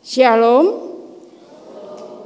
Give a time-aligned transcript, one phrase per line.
[0.00, 0.96] Shalom.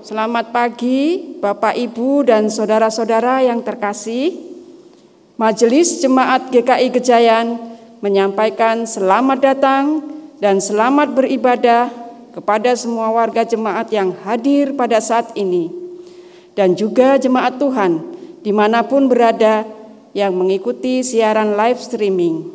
[0.06, 4.30] Selamat pagi Bapak Ibu dan saudara-saudara yang terkasih.
[5.34, 7.58] Majelis Jemaat GKI Gejayan
[7.98, 10.06] menyampaikan selamat datang
[10.38, 11.90] dan selamat beribadah
[12.30, 15.74] kepada semua warga jemaat yang hadir pada saat ini
[16.54, 18.06] dan juga jemaat Tuhan
[18.46, 19.66] di mana pun berada
[20.14, 22.54] yang mengikuti siaran live streaming.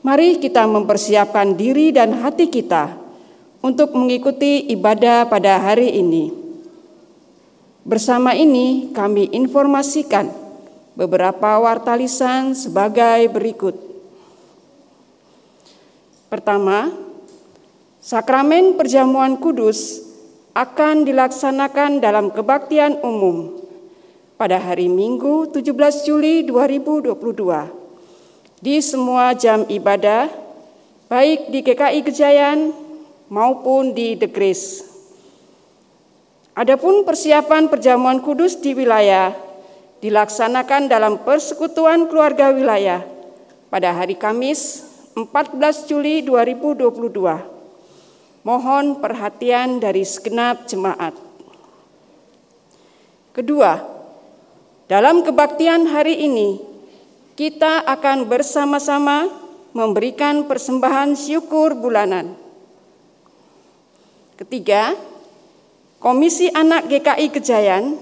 [0.00, 3.05] Mari kita mempersiapkan diri dan hati kita
[3.66, 6.30] untuk mengikuti ibadah pada hari ini.
[7.82, 10.30] Bersama ini kami informasikan
[10.94, 13.74] beberapa wartalisan sebagai berikut.
[16.30, 16.94] Pertama,
[17.98, 19.98] sakramen perjamuan kudus
[20.54, 23.66] akan dilaksanakan dalam kebaktian umum
[24.38, 27.18] pada hari Minggu 17 Juli 2022
[28.62, 30.30] di semua jam ibadah
[31.10, 32.85] baik di GKI Gejayan
[33.26, 34.86] maupun di The Grace.
[36.56, 39.36] Adapun persiapan perjamuan kudus di wilayah
[40.00, 43.04] dilaksanakan dalam persekutuan keluarga wilayah
[43.68, 46.96] pada hari Kamis 14 Juli 2022.
[48.46, 51.12] Mohon perhatian dari segenap jemaat.
[53.34, 53.84] Kedua,
[54.88, 56.62] dalam kebaktian hari ini
[57.36, 59.28] kita akan bersama-sama
[59.76, 62.45] memberikan persembahan syukur bulanan
[64.36, 64.92] Ketiga,
[65.96, 67.96] Komisi Anak GKI Kejayan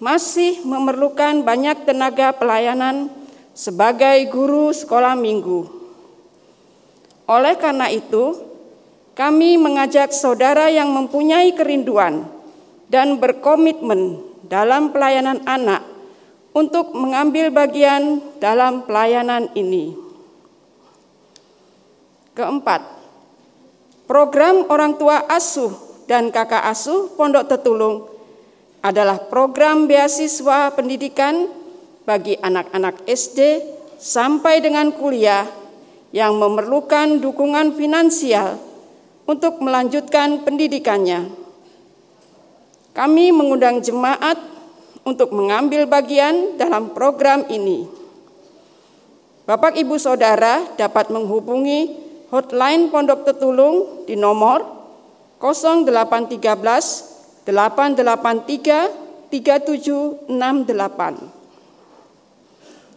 [0.00, 3.12] masih memerlukan banyak tenaga pelayanan
[3.52, 5.68] sebagai guru sekolah minggu.
[7.28, 8.40] Oleh karena itu,
[9.12, 12.24] kami mengajak saudara yang mempunyai kerinduan
[12.88, 15.84] dan berkomitmen dalam pelayanan anak
[16.56, 19.92] untuk mengambil bagian dalam pelayanan ini.
[22.32, 23.01] Keempat,
[24.12, 25.72] Program orang tua asuh
[26.04, 28.12] dan kakak asuh Pondok Tetulung
[28.84, 31.48] adalah program beasiswa pendidikan
[32.04, 33.64] bagi anak-anak SD
[33.96, 35.48] sampai dengan kuliah
[36.12, 38.60] yang memerlukan dukungan finansial
[39.24, 41.32] untuk melanjutkan pendidikannya.
[42.92, 44.36] Kami mengundang jemaat
[45.08, 47.88] untuk mengambil bagian dalam program ini.
[49.48, 54.64] Bapak Ibu Saudara dapat menghubungi hotline Pondok Tetulung di nomor
[55.36, 60.32] 0813 883 3768.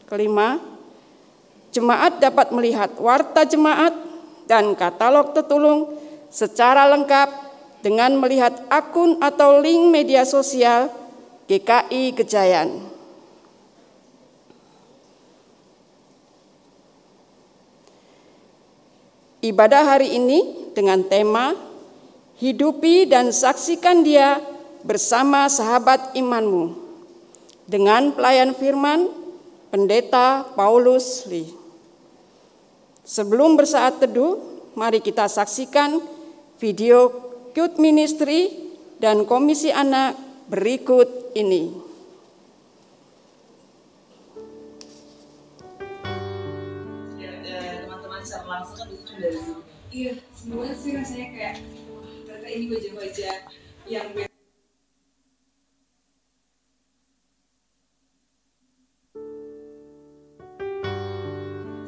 [0.06, 0.62] Kelima,
[1.76, 3.92] jemaat dapat melihat warta jemaat
[4.48, 5.98] dan katalog Tetulung
[6.32, 7.30] secara lengkap
[7.84, 10.88] dengan melihat akun atau link media sosial
[11.52, 12.95] GKI Gejayan.
[19.46, 21.54] Ibadah hari ini dengan tema
[22.42, 24.42] Hidupi dan saksikan dia
[24.82, 26.74] bersama sahabat imanmu
[27.70, 29.06] dengan pelayan firman
[29.70, 31.46] Pendeta Paulus Lee.
[33.06, 34.42] Sebelum bersaat teduh,
[34.74, 36.02] mari kita saksikan
[36.58, 37.14] video
[37.54, 38.50] Youth Ministry
[38.98, 40.18] dan Komisi Anak
[40.50, 41.85] berikut ini.
[49.96, 51.56] Iya, semuanya sih rasanya kayak
[52.28, 53.36] ternyata ini wajah-wajah
[53.88, 54.36] yang biasa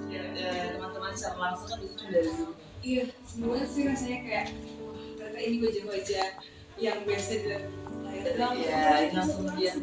[0.08, 2.56] Ya, ya, teman-teman secara langsung kan itu dari dulu.
[2.80, 4.46] Iya, semuanya sih rasanya kayak
[5.20, 6.28] ternyata ini wajah-wajah
[6.80, 7.48] yang biasa di
[8.08, 9.76] layar Ya, ini langsung dia.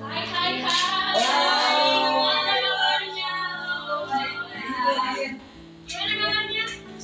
[0.00, 1.12] Hai hai hai.
[1.20, 1.84] Wow.
[2.16, 3.34] Gimana kabarnya?
[5.84, 6.55] Gimana kabarnya?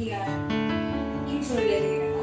[0.00, 2.22] mungkin mulai dari apa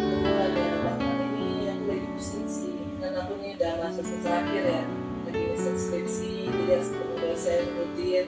[0.00, 2.72] Mulai dari ini aku lagi pusing sih.
[3.04, 4.82] Dan aku nih udah masuk semester akhir ya.
[5.28, 8.26] Lagi riset skripsi, jadi harus ketemu dosen rutin.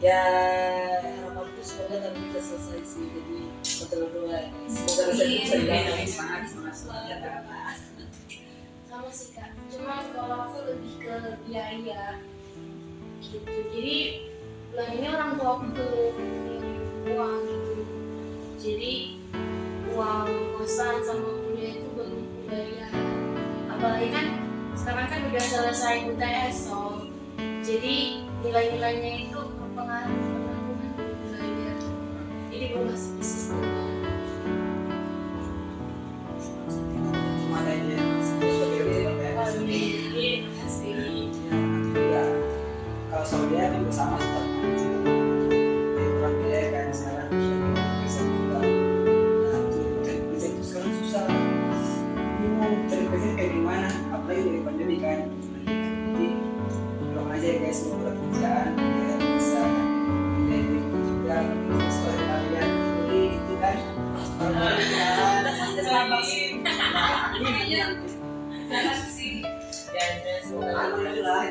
[0.00, 0.24] Ya
[1.04, 3.06] harapanku semoga tapi bisa selesai sih.
[3.12, 3.38] Jadi
[3.92, 4.40] dua.
[4.64, 6.06] Semoga bisa dilayani.
[6.08, 7.76] semangat semangat semangat
[8.88, 9.52] Sama sih kak.
[9.68, 12.24] Cuma kalau aku lebih ke biaya
[13.20, 13.52] gitu.
[13.68, 13.96] Jadi
[14.72, 16.77] bulan ini orang tua aku belum
[17.14, 17.74] uang gitu
[18.58, 18.92] jadi
[19.96, 20.28] uang
[20.58, 22.12] kosan sama kuliah itu belum
[22.50, 22.92] bayar
[23.72, 24.26] apalagi kan
[24.76, 27.08] sekarang kan udah selesai UTS so
[27.64, 30.78] jadi nilai-nilainya itu berpengaruh belum
[31.32, 31.76] bayar
[32.52, 33.60] jadi masuk ke sistem
[37.48, 37.96] Mana ini?
[38.20, 39.44] Seperti ini, Pak, ya.
[39.56, 41.32] Terima kasih.
[41.96, 42.24] Ya,
[43.08, 44.27] kalau saudara kan bersama
[57.68, 59.60] tolong aja ya guys, kalau ada kerjaan ya bisa
[60.48, 61.36] dari juga
[61.68, 62.70] mungkin sekolah kalian
[63.04, 63.76] beli itu kan.
[69.04, 69.44] Sih.
[70.48, 71.44] Alhamdulillah.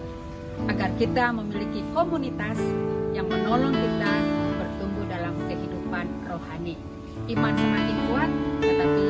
[0.69, 2.61] agar kita memiliki komunitas
[3.17, 4.13] yang menolong kita
[4.61, 6.75] bertumbuh dalam kehidupan rohani.
[7.29, 8.31] Iman semakin kuat,
[8.65, 9.02] tetapi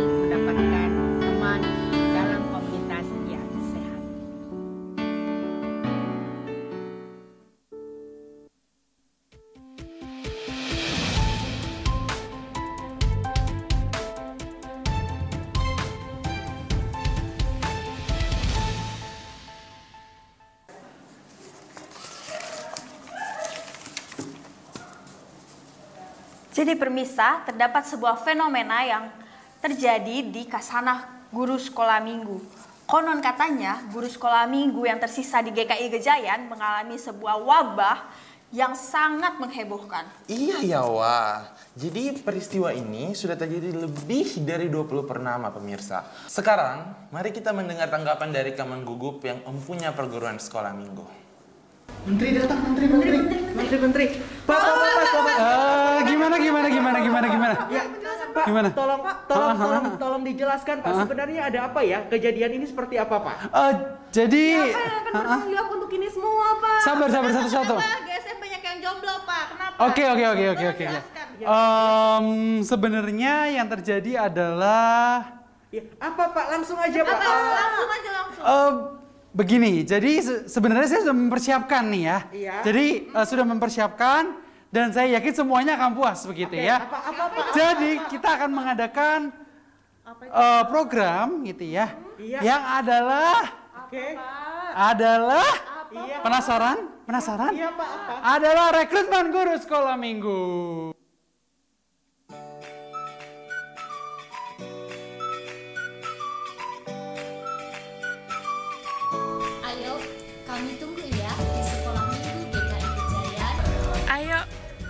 [26.63, 29.11] Jadi permisa, terdapat sebuah fenomena yang
[29.59, 32.39] terjadi di kasanah guru sekolah minggu.
[32.87, 37.99] Konon katanya, guru sekolah minggu yang tersisa di GKI Gejayan mengalami sebuah wabah
[38.55, 40.07] yang sangat menghebohkan.
[40.31, 41.51] Iya ya wah.
[41.75, 46.07] Jadi peristiwa ini sudah terjadi lebih dari 20 pernama pemirsa.
[46.31, 51.22] Sekarang mari kita mendengar tanggapan dari Kaman Gugup yang mempunyai perguruan sekolah minggu.
[52.03, 53.19] Menteri datang, menteri, menteri,
[53.55, 54.07] menteri, menteri.
[54.43, 55.37] Pak, pak, pak, pak, pak.
[56.03, 57.55] Gimana gimana gimana gimana gimana?
[57.71, 57.83] Ya,
[58.33, 58.69] Pak, Gimana?
[58.73, 59.97] tolong, tolong, ah, tolong, ah.
[60.01, 61.05] tolong dijelaskan, Pak.
[61.05, 62.01] Sebenarnya ada apa ya?
[62.09, 63.37] Kejadian ini seperti apa, Pak?
[63.53, 63.73] Eh,
[64.09, 66.79] jadi Siapa yang akan bertanggung jawab untuk ini semua, Pak?
[66.81, 67.77] Sabar, sabar, satu-satu.
[67.77, 69.45] GSM banyak yang jomblo, Pak?
[69.53, 69.77] Kenapa?
[69.85, 70.87] Oke oke oke oke Tolong oke.
[71.45, 72.27] Em,
[72.65, 76.47] sebenarnya yang terjadi adalah Ya, apa, Pak?
[76.53, 77.17] Langsung aja, Pak.
[77.17, 77.33] Apa?
[77.53, 78.45] Langsung aja langsung.
[79.33, 79.83] Begini.
[79.83, 82.19] Jadi se- sebenarnya saya sudah mempersiapkan nih ya.
[82.31, 82.55] Iya.
[82.63, 84.23] Jadi eh, sudah mempersiapkan
[84.73, 86.85] dan saya yakin semuanya akan puas begitu Oke, ya.
[86.85, 87.47] Apa, apa, Pak?
[87.53, 89.19] Jadi kita akan mengadakan
[90.23, 92.39] eh, program gitu ya, Iya.
[92.41, 93.37] yang adalah
[93.85, 94.07] Oke.
[94.73, 95.51] adalah
[95.93, 96.25] Iya.
[96.25, 97.53] penasaran, penasaran?
[97.53, 97.89] Iya, Pak.
[97.89, 98.15] Apa?
[98.37, 100.41] Adalah rekrutmen guru sekolah minggu.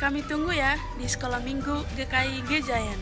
[0.03, 2.99] Kami tunggu ya di sekolah minggu GKI Gejayan.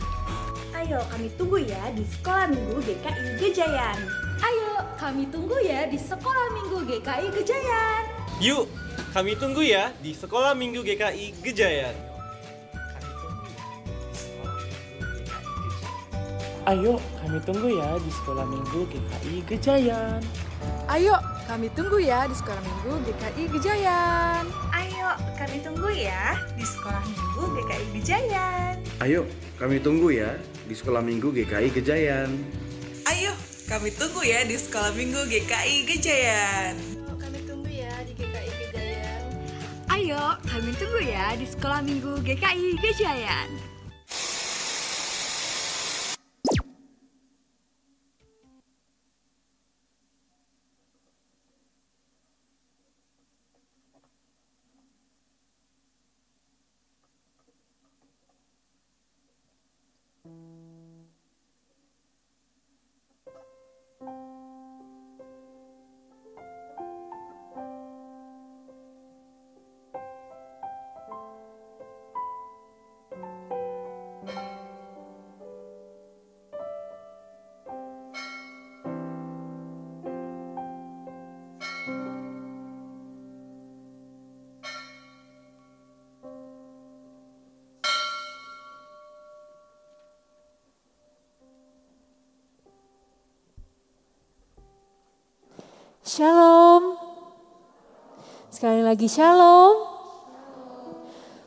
[0.77, 3.97] Ayo, kami tunggu ya di sekolah minggu GKI Gejayan.
[4.37, 8.05] Ayo, kami tunggu ya di sekolah minggu GKI Gejayan.
[8.37, 8.69] Yuk,
[9.13, 11.93] kami tunggu ya di Sekolah Minggu GKI Gejayan.
[16.65, 20.21] Ayo, kami tunggu ya di sekolah minggu GKI Gejayan.
[20.91, 21.15] Ayo,
[21.47, 24.43] kami tunggu ya di sekolah minggu GKI Gejayan.
[24.75, 28.75] Ayo, kami tunggu ya di sekolah minggu GKI Gejayan.
[28.99, 29.21] Ayo,
[29.55, 30.35] kami tunggu ya
[30.67, 32.29] di sekolah minggu GKI Gejayan.
[33.07, 33.31] Ayo,
[33.71, 36.75] kami tunggu ya di sekolah minggu GKI Gejayan.
[37.15, 39.23] Kami tunggu ya di GKI Gejayan.
[39.87, 43.70] Ayo, kami tunggu ya di sekolah minggu GKI Gejayan.
[96.11, 96.99] Shalom.
[98.51, 99.79] Sekali lagi shalom.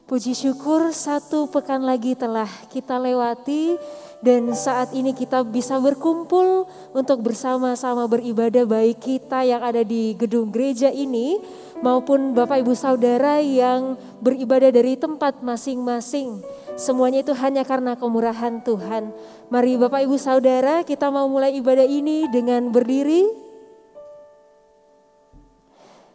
[0.08, 3.76] Puji syukur satu pekan lagi telah kita lewati
[4.24, 6.64] dan saat ini kita bisa berkumpul
[6.96, 11.44] untuk bersama-sama beribadah baik kita yang ada di gedung gereja ini
[11.84, 16.40] maupun Bapak Ibu Saudara yang beribadah dari tempat masing-masing.
[16.80, 19.12] Semuanya itu hanya karena kemurahan Tuhan.
[19.52, 23.43] Mari Bapak Ibu Saudara kita mau mulai ibadah ini dengan berdiri.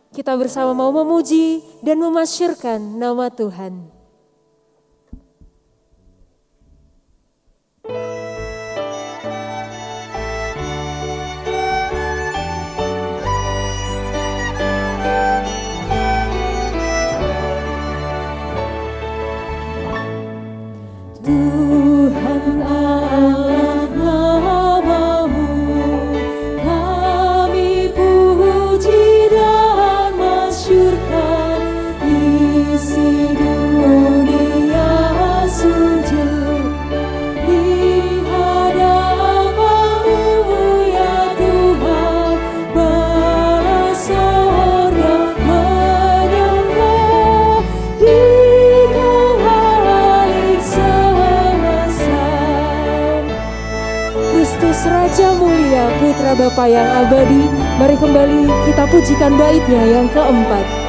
[0.09, 3.98] Kita bersama mau memuji dan memasyurkan nama Tuhan.
[56.39, 60.88] Bapa yang abadi Mari kembali kita pujikan baitnya yang keempat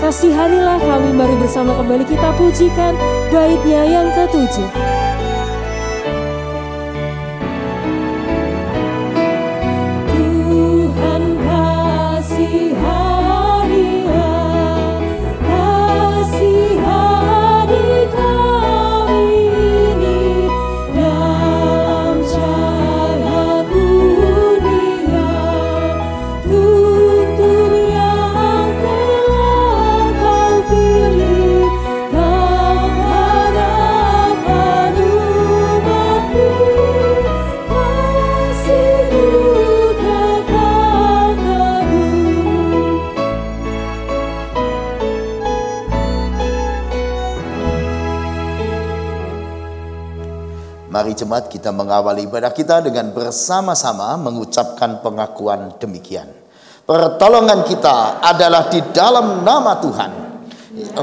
[0.00, 2.96] kasihanilah, kami mari bersama kembali kita pujikan
[3.28, 4.68] baitnya yang ketujuh.
[51.20, 56.32] Jemaat kita mengawali ibadah kita dengan bersama-sama mengucapkan pengakuan demikian.
[56.88, 60.12] Pertolongan kita adalah di dalam nama Tuhan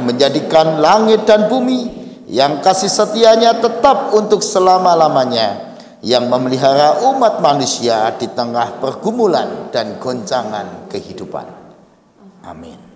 [0.01, 8.27] menjadikan langit dan bumi yang kasih setianya tetap untuk selama-lamanya yang memelihara umat manusia di
[8.29, 11.47] tengah pergumulan dan goncangan kehidupan.
[12.43, 12.86] Amin.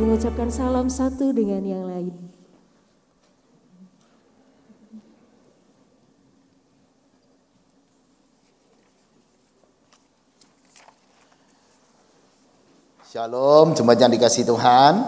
[0.00, 2.16] Saling mengucapkan salam satu dengan yang lain.
[13.04, 15.04] Shalom, jemaat yang dikasih Tuhan.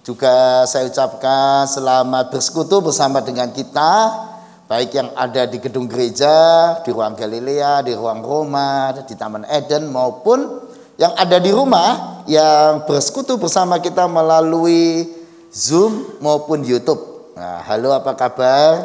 [0.00, 4.16] Juga saya ucapkan selamat bersekutu bersama dengan kita,
[4.64, 9.92] baik yang ada di gedung gereja, di ruang Galilea, di ruang Roma, di Taman Eden,
[9.92, 10.69] maupun
[11.00, 15.08] yang ada di rumah yang bersekutu bersama kita melalui
[15.48, 17.32] Zoom maupun YouTube.
[17.32, 18.84] Nah, halo apa kabar?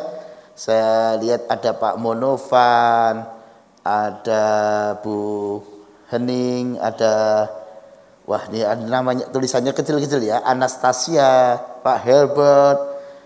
[0.55, 3.27] Saya lihat ada Pak Monovan,
[3.83, 4.45] ada
[5.03, 5.59] Bu
[6.07, 7.51] Hening, ada
[8.23, 12.79] wah ini ada namanya tulisannya kecil-kecil ya, Anastasia, Pak Herbert,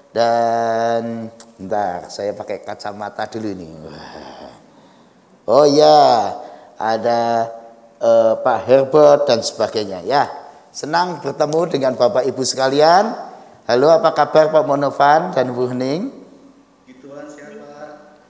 [0.09, 1.29] Dan
[1.61, 3.69] bentar, saya pakai kacamata dulu ini.
[5.45, 6.33] Oh ya,
[6.81, 7.45] ada
[7.99, 10.25] eh, Pak Herbert dan sebagainya ya.
[10.71, 13.11] Senang bertemu dengan Bapak Ibu sekalian.
[13.69, 16.09] Halo, apa kabar Pak Monovan dan Bu Hening?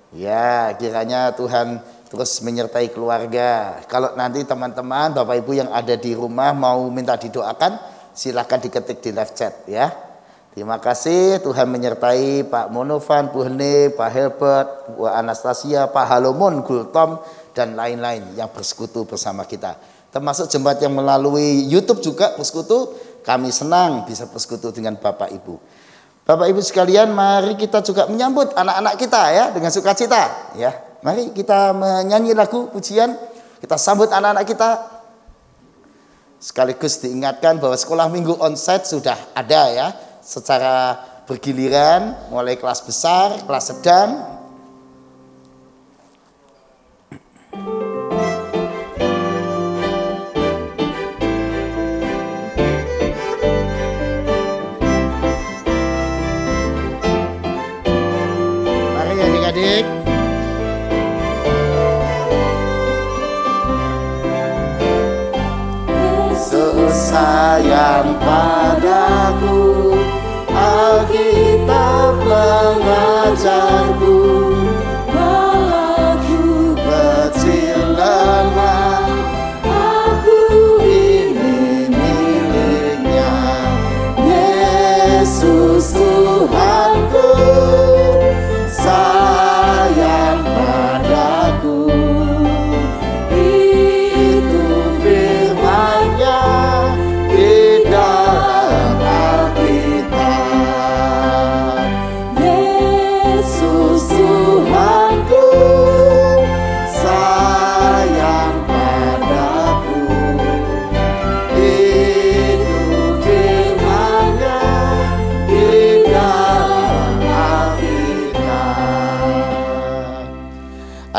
[0.10, 1.80] Ya, kiranya Tuhan
[2.10, 3.78] terus menyertai keluarga.
[3.86, 7.78] Kalau nanti teman-teman, Bapak Ibu yang ada di rumah mau minta didoakan,
[8.12, 9.94] silakan diketik di live chat ya.
[10.50, 17.22] Terima kasih Tuhan menyertai Pak Monovan, Bu Hene, Pak Herbert, Bu Anastasia, Pak Halomon, Gultom,
[17.54, 19.76] dan lain-lain yang bersekutu bersama kita.
[20.10, 25.56] Termasuk jemaat yang melalui YouTube juga bersekutu, kami senang bisa bersekutu dengan Bapak Ibu.
[26.26, 30.74] Bapak Ibu sekalian, mari kita juga menyambut anak-anak kita ya dengan sukacita ya.
[31.02, 33.18] Mari kita menyanyi lagu pujian,
[33.62, 34.70] kita sambut anak-anak kita.
[36.40, 39.88] Sekaligus diingatkan bahwa sekolah minggu onsite sudah ada ya,
[40.24, 40.98] secara
[41.30, 44.39] bergiliran mulai kelas besar, kelas sedang,
[67.10, 68.59] sayang padaku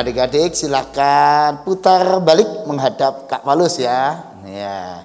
[0.01, 4.33] Adik-adik silakan putar balik menghadap Kak Paulus ya.
[4.49, 5.05] Ya.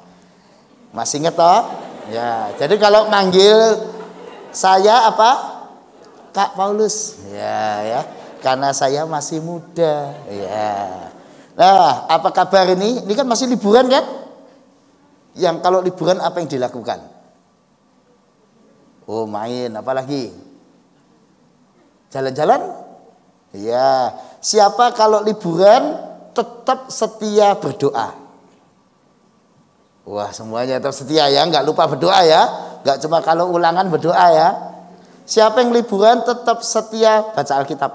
[0.95, 1.67] Masih inget toh?
[2.07, 2.55] Ya.
[2.55, 3.75] Jadi kalau manggil
[4.55, 5.59] saya apa?
[6.31, 7.19] Kak Paulus.
[7.27, 8.01] Ya, ya.
[8.39, 10.15] Karena saya masih muda.
[10.31, 11.11] Ya.
[11.59, 13.03] Nah, apa kabar ini?
[13.03, 14.07] Ini kan masih liburan kan?
[15.35, 17.03] Yang kalau liburan apa yang dilakukan?
[19.03, 20.31] Oh, main, apalagi?
[22.15, 22.63] Jalan-jalan?
[23.51, 25.97] Ya, siapa kalau liburan
[26.37, 28.13] tetap setia berdoa?
[30.05, 32.45] Wah, semuanya tetap setia ya, nggak lupa berdoa ya.
[32.85, 34.49] Nggak cuma kalau ulangan berdoa ya.
[35.25, 37.91] Siapa yang liburan tetap setia baca Alkitab?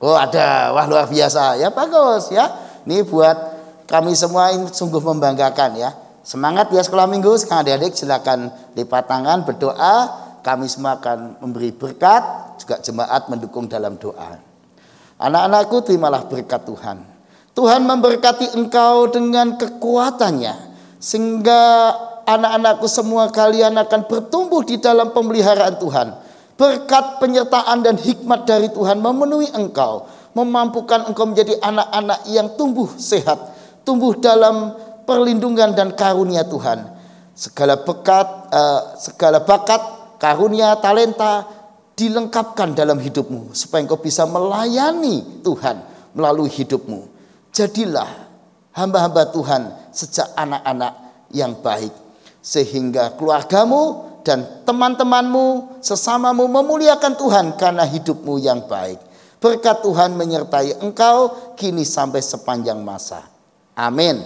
[0.00, 0.72] Oh, ada.
[0.72, 1.60] Wah, luar biasa.
[1.60, 2.48] Ya, bagus ya.
[2.88, 3.36] Ini buat
[3.84, 5.92] kami semua ini sungguh membanggakan ya.
[6.24, 7.36] Semangat ya sekolah minggu.
[7.36, 10.24] Sekarang adik-adik silakan lipat tangan berdoa.
[10.40, 12.22] Kami semua akan memberi berkat,
[12.62, 14.45] juga jemaat mendukung dalam doa.
[15.16, 17.00] Anak-anakku terimalah berkat Tuhan.
[17.56, 20.76] Tuhan memberkati engkau dengan kekuatannya.
[21.00, 21.62] Sehingga
[22.28, 26.08] anak-anakku semua kalian akan bertumbuh di dalam pemeliharaan Tuhan.
[26.60, 30.04] Berkat penyertaan dan hikmat dari Tuhan memenuhi engkau.
[30.36, 33.40] Memampukan engkau menjadi anak-anak yang tumbuh sehat.
[33.88, 34.76] Tumbuh dalam
[35.08, 36.92] perlindungan dan karunia Tuhan.
[37.32, 39.80] Segala bekat, eh, segala bakat,
[40.20, 41.55] karunia, talenta
[41.96, 45.80] dilengkapkan dalam hidupmu supaya engkau bisa melayani Tuhan
[46.12, 47.08] melalui hidupmu.
[47.50, 48.06] Jadilah
[48.76, 50.92] hamba-hamba Tuhan sejak anak-anak
[51.32, 51.90] yang baik
[52.44, 59.00] sehingga keluargamu dan teman-temanmu sesamamu memuliakan Tuhan karena hidupmu yang baik.
[59.40, 63.24] Berkat Tuhan menyertai engkau kini sampai sepanjang masa.
[63.72, 64.20] Amin.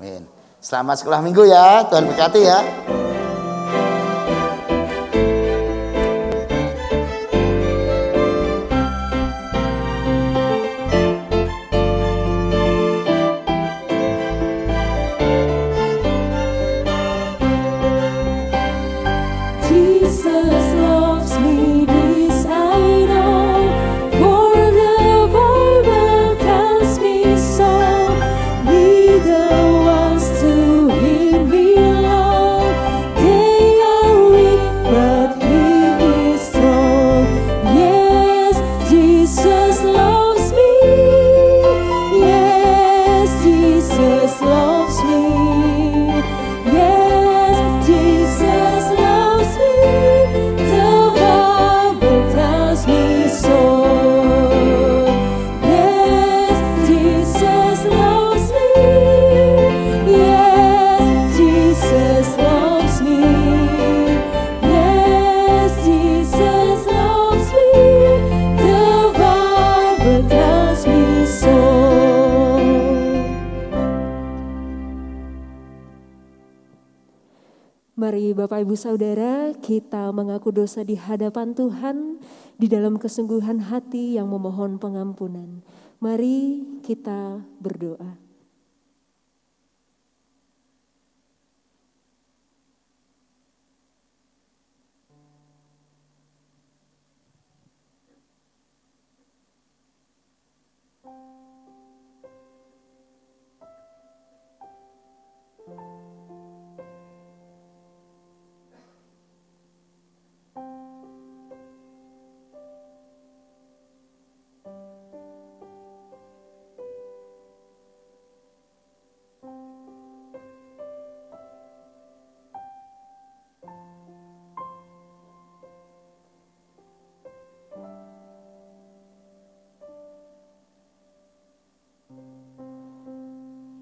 [0.00, 0.24] Amin.
[0.62, 1.84] Selamat sekolah minggu ya.
[1.90, 2.58] Tuhan berkati ya.
[78.58, 82.18] Bapak Ibu Saudara kita mengaku dosa di hadapan Tuhan
[82.58, 85.62] di dalam kesungguhan hati yang memohon pengampunan.
[86.02, 88.27] Mari kita berdoa.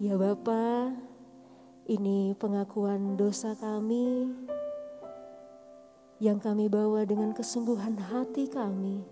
[0.06, 0.94] Ya Bapa,
[1.90, 4.30] ini pengakuan dosa kami
[6.22, 9.02] yang kami bawa dengan kesungguhan hati kami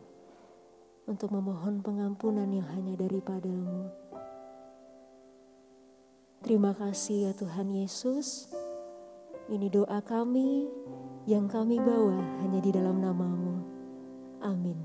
[1.11, 3.90] untuk memohon pengampunan yang hanya daripadamu.
[6.46, 8.54] Terima kasih ya Tuhan Yesus.
[9.50, 10.70] Ini doa kami
[11.26, 13.66] yang kami bawa hanya di dalam namamu.
[14.46, 14.78] Amin.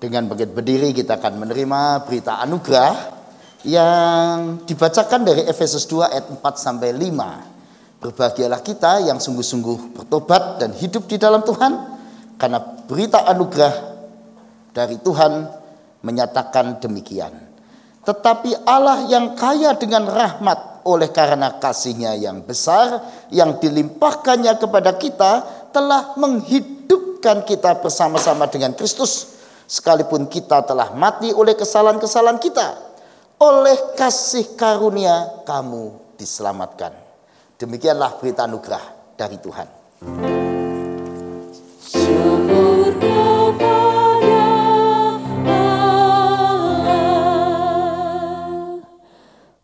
[0.00, 3.19] Dengan bangkit berdiri kita akan menerima berita anugerah
[3.66, 8.00] yang dibacakan dari Efesus 2 ayat 4 sampai 5.
[8.00, 11.72] Berbahagialah kita yang sungguh-sungguh bertobat dan hidup di dalam Tuhan
[12.40, 12.56] karena
[12.88, 13.74] berita anugerah
[14.72, 15.44] dari Tuhan
[16.00, 17.36] menyatakan demikian.
[18.00, 25.32] Tetapi Allah yang kaya dengan rahmat oleh karena kasihnya yang besar yang dilimpahkannya kepada kita
[25.68, 29.36] telah menghidupkan kita bersama-sama dengan Kristus
[29.68, 32.89] sekalipun kita telah mati oleh kesalahan-kesalahan kita
[33.40, 36.92] oleh kasih karunia kamu diselamatkan.
[37.56, 39.68] Demikianlah berita anugerah dari Tuhan.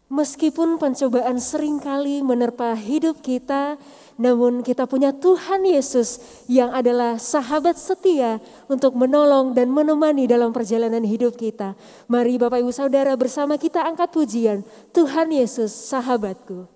[0.08, 3.76] Meskipun pencobaan sering kali menerpa hidup kita,
[4.16, 11.04] namun kita punya Tuhan Yesus yang adalah sahabat setia untuk menolong dan menemani dalam perjalanan
[11.04, 11.76] hidup kita.
[12.08, 14.64] Mari Bapak Ibu Saudara bersama kita angkat pujian.
[14.92, 16.75] Tuhan Yesus sahabatku.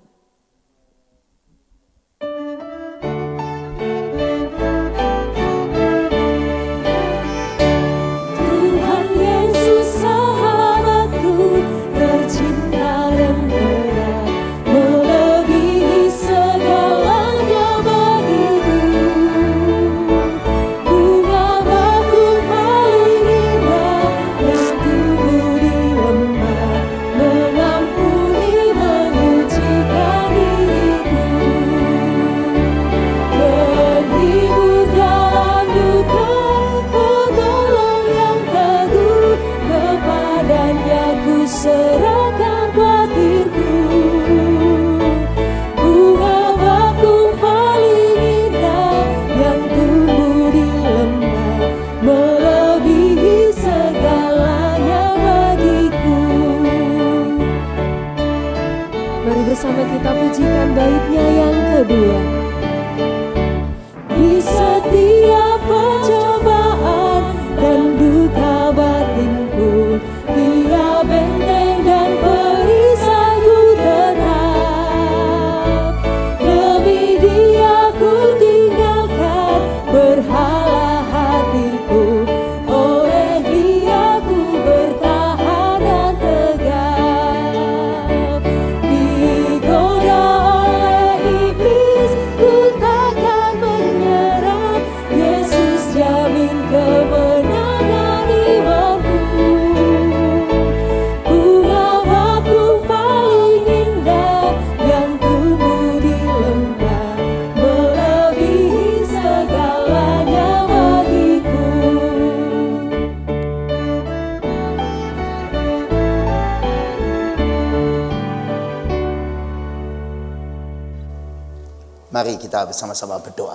[122.50, 123.54] Kita bersama-sama berdoa.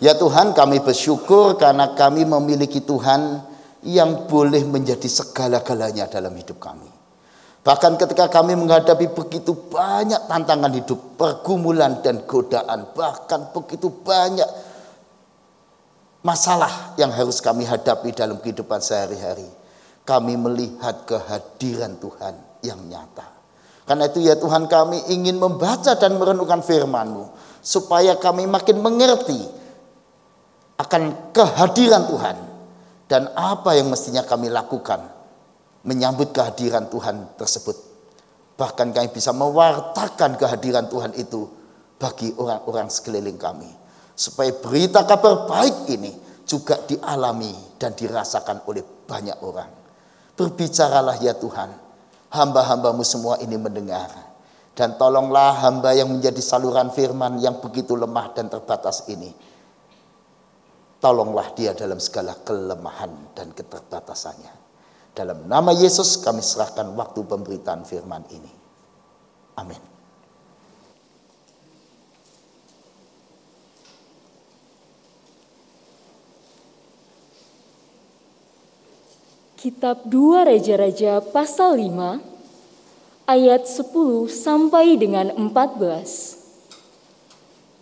[0.00, 3.44] Ya Tuhan, kami bersyukur karena kami memiliki Tuhan
[3.84, 6.88] yang boleh menjadi segala-galanya dalam hidup kami.
[7.60, 14.48] Bahkan ketika kami menghadapi begitu banyak tantangan hidup, pergumulan dan godaan, bahkan begitu banyak
[16.24, 19.44] masalah yang harus kami hadapi dalam kehidupan sehari-hari.
[20.08, 23.40] Kami melihat kehadiran Tuhan yang nyata.
[23.84, 27.49] Karena itu ya Tuhan kami ingin membaca dan merenungkan firman-Mu.
[27.60, 29.40] Supaya kami makin mengerti
[30.80, 32.36] akan kehadiran Tuhan.
[33.10, 35.02] Dan apa yang mestinya kami lakukan
[35.82, 37.76] menyambut kehadiran Tuhan tersebut.
[38.54, 41.48] Bahkan kami bisa mewartakan kehadiran Tuhan itu
[42.00, 43.68] bagi orang-orang sekeliling kami.
[44.14, 46.12] Supaya berita kabar baik ini
[46.44, 49.70] juga dialami dan dirasakan oleh banyak orang.
[50.36, 51.72] Berbicaralah ya Tuhan,
[52.32, 54.29] hamba-hambamu semua ini mendengar.
[54.80, 59.28] Dan tolonglah hamba yang menjadi saluran firman yang begitu lemah dan terbatas ini.
[60.96, 64.56] Tolonglah dia dalam segala kelemahan dan keterbatasannya.
[65.12, 68.48] Dalam nama Yesus kami serahkan waktu pemberitaan firman ini.
[69.60, 69.84] Amin.
[79.60, 82.29] Kitab 2 Raja-Raja pasal 5
[83.30, 85.46] ayat 10 sampai dengan 14.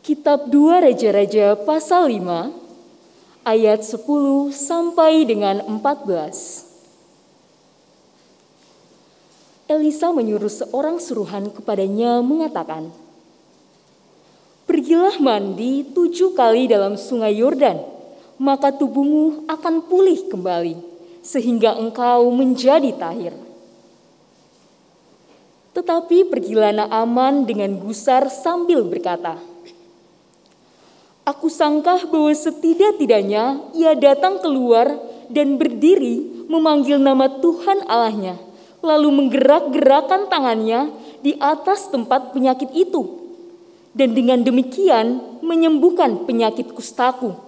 [0.05, 2.53] Kitab 2 Raja-Raja pasal 5
[3.49, 4.05] ayat 10
[4.53, 6.69] sampai dengan 14.
[9.73, 12.93] Elisa menyuruh seorang suruhan kepadanya mengatakan,
[14.69, 17.81] Pergilah mandi tujuh kali dalam sungai Yordan,
[18.37, 20.77] maka tubuhmu akan pulih kembali,
[21.25, 23.48] sehingga engkau menjadi tahir.
[25.79, 29.39] Tetapi pergilah Naaman dengan gusar sambil berkata,
[31.23, 34.91] Aku sangka bahwa setidak-tidaknya ia datang keluar
[35.31, 38.43] dan berdiri memanggil nama Tuhan Allahnya,
[38.83, 40.91] lalu menggerak-gerakkan tangannya
[41.23, 43.31] di atas tempat penyakit itu,
[43.95, 47.39] dan dengan demikian menyembuhkan penyakit kustaku.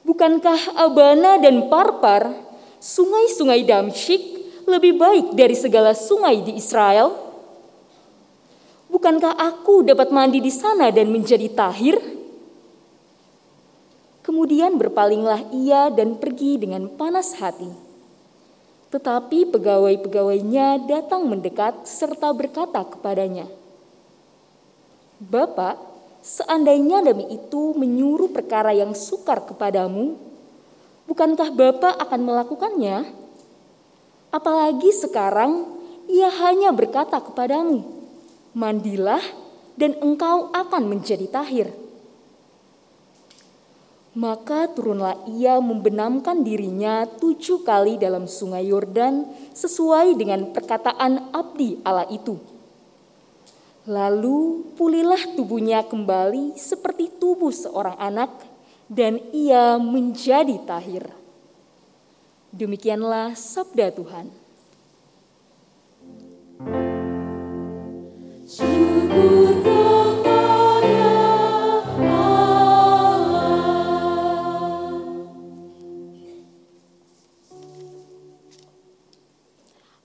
[0.00, 2.32] Bukankah Abana dan Parpar,
[2.80, 4.33] sungai-sungai Damsyik,
[4.64, 7.12] lebih baik dari segala sungai di Israel?
[8.88, 11.98] Bukankah aku dapat mandi di sana dan menjadi tahir?
[14.24, 17.68] Kemudian berpalinglah ia dan pergi dengan panas hati.
[18.94, 23.50] Tetapi pegawai-pegawainya datang mendekat serta berkata kepadanya,
[25.18, 25.76] Bapak,
[26.22, 30.14] seandainya demi itu menyuruh perkara yang sukar kepadamu,
[31.10, 33.23] bukankah Bapak akan melakukannya?
[34.34, 35.62] Apalagi sekarang
[36.10, 37.86] ia hanya berkata kepadamu,
[38.50, 39.22] mandilah
[39.78, 41.70] dan engkau akan menjadi tahir.
[44.18, 49.22] Maka turunlah ia membenamkan dirinya tujuh kali dalam sungai Yordan
[49.54, 52.34] sesuai dengan perkataan abdi Allah itu.
[53.86, 58.34] Lalu pulihlah tubuhnya kembali seperti tubuh seorang anak
[58.90, 61.23] dan ia menjadi tahir.
[62.54, 64.30] Demikianlah sabda Tuhan.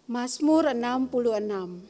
[0.09, 1.85] Mazmur 66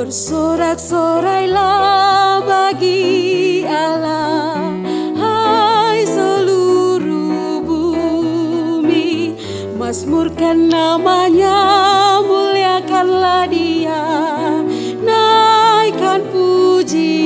[0.00, 4.72] Bersorak-sorailah bagi Allah
[5.12, 9.36] Hai seluruh bumi.
[9.76, 11.60] Mazmurkan namanya
[12.24, 14.00] Muliakanlah dia.
[15.04, 17.19] Naikkan pujian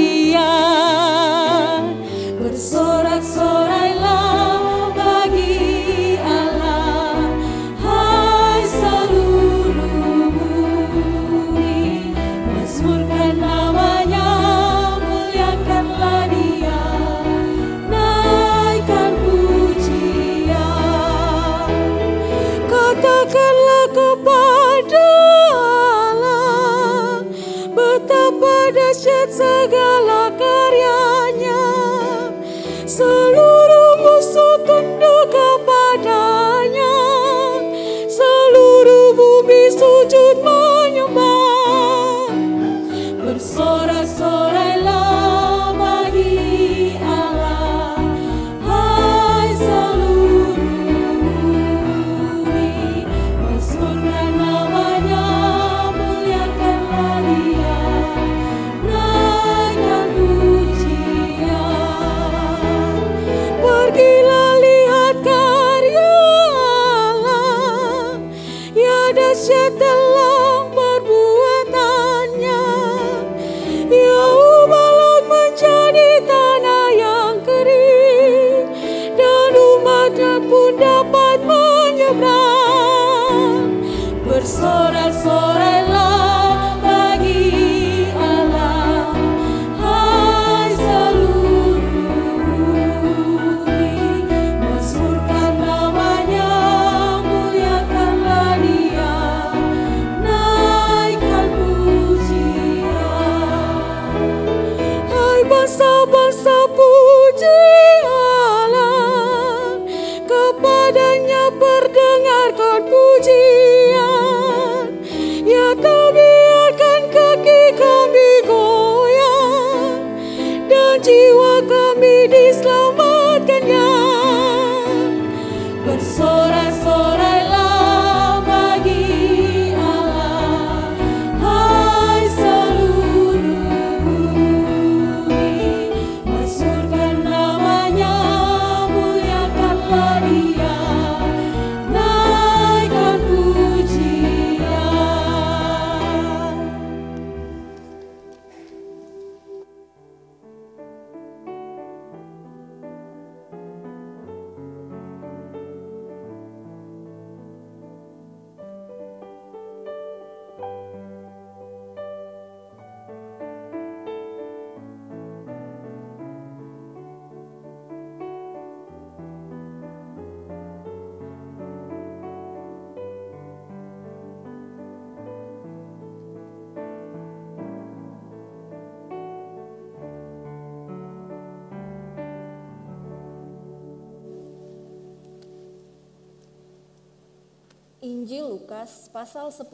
[188.24, 189.68] Injil Lukas pasal 10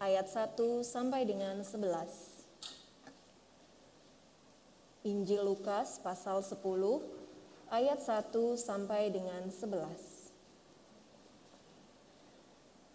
[0.00, 0.56] ayat 1
[0.88, 1.84] sampai dengan 11.
[5.04, 6.64] Injil Lukas pasal 10
[7.68, 10.32] ayat 1 sampai dengan 11.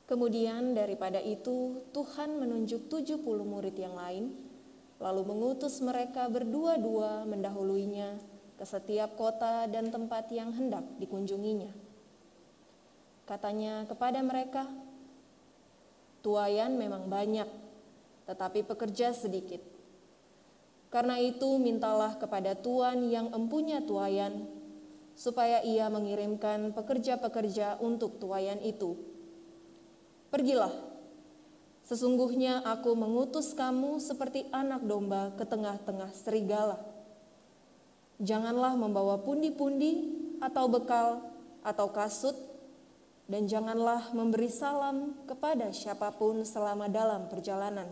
[0.10, 4.34] Kemudian daripada itu Tuhan menunjuk 70 murid yang lain,
[4.98, 8.18] lalu mengutus mereka berdua-dua mendahuluinya
[8.58, 11.83] ke setiap kota dan tempat yang hendak dikunjunginya.
[13.24, 14.68] Katanya kepada mereka,
[16.24, 17.48] "Tuayan memang banyak,
[18.28, 19.60] tetapi pekerja sedikit.
[20.94, 24.46] Karena itu, mintalah kepada Tuhan yang empunya tuayan,
[25.14, 28.98] supaya ia mengirimkan pekerja-pekerja untuk tuayan itu.
[30.30, 30.74] Pergilah,
[31.86, 36.82] sesungguhnya aku mengutus kamu seperti anak domba ke tengah-tengah serigala.
[38.22, 41.26] Janganlah membawa pundi-pundi atau bekal
[41.66, 42.38] atau kasut,
[43.24, 47.88] dan janganlah memberi salam kepada siapa pun selama dalam perjalanan.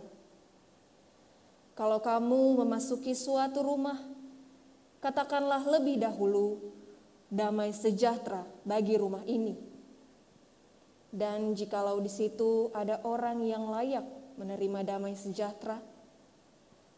[1.72, 3.96] Kalau kamu memasuki suatu rumah,
[5.00, 6.60] katakanlah lebih dahulu,
[7.32, 9.56] damai sejahtera bagi rumah ini.
[11.12, 14.04] Dan jikalau di situ ada orang yang layak
[14.36, 15.80] menerima damai sejahtera,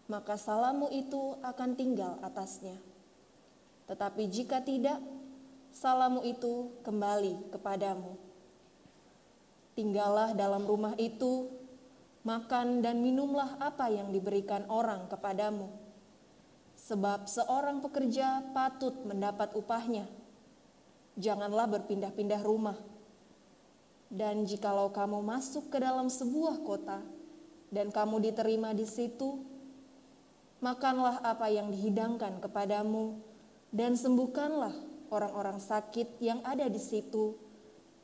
[0.09, 2.77] maka salammu itu akan tinggal atasnya.
[3.89, 4.99] Tetapi jika tidak,
[5.73, 8.22] salammu itu kembali kepadamu.
[9.73, 11.49] Tinggallah dalam rumah itu,
[12.21, 15.65] makan dan minumlah apa yang diberikan orang kepadamu.
[16.77, 20.05] Sebab seorang pekerja patut mendapat upahnya.
[21.17, 22.77] Janganlah berpindah-pindah rumah.
[24.13, 27.01] Dan jikalau kamu masuk ke dalam sebuah kota
[27.73, 29.41] dan kamu diterima di situ,
[30.61, 33.17] makanlah apa yang dihidangkan kepadamu
[33.73, 34.77] dan sembuhkanlah
[35.09, 37.33] orang-orang sakit yang ada di situ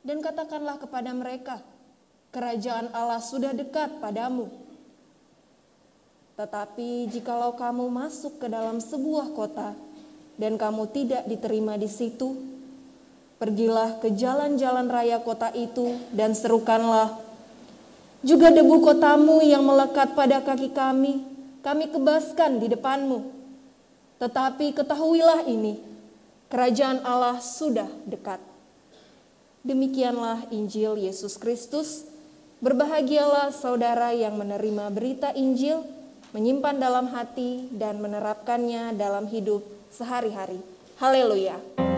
[0.00, 1.60] dan katakanlah kepada mereka,
[2.32, 4.48] kerajaan Allah sudah dekat padamu.
[6.40, 9.76] Tetapi jikalau kamu masuk ke dalam sebuah kota
[10.40, 12.32] dan kamu tidak diterima di situ,
[13.36, 17.20] pergilah ke jalan-jalan raya kota itu dan serukanlah,
[18.24, 21.24] juga debu kotamu yang melekat pada kaki kami,
[21.60, 23.36] kami kebaskan di depanmu.
[24.20, 25.80] Tetapi ketahuilah ini,
[26.52, 28.49] kerajaan Allah sudah dekat.
[29.60, 32.08] Demikianlah Injil Yesus Kristus.
[32.64, 35.84] Berbahagialah saudara yang menerima berita Injil,
[36.32, 39.60] menyimpan dalam hati, dan menerapkannya dalam hidup
[39.92, 40.60] sehari-hari.
[40.96, 41.89] Haleluya!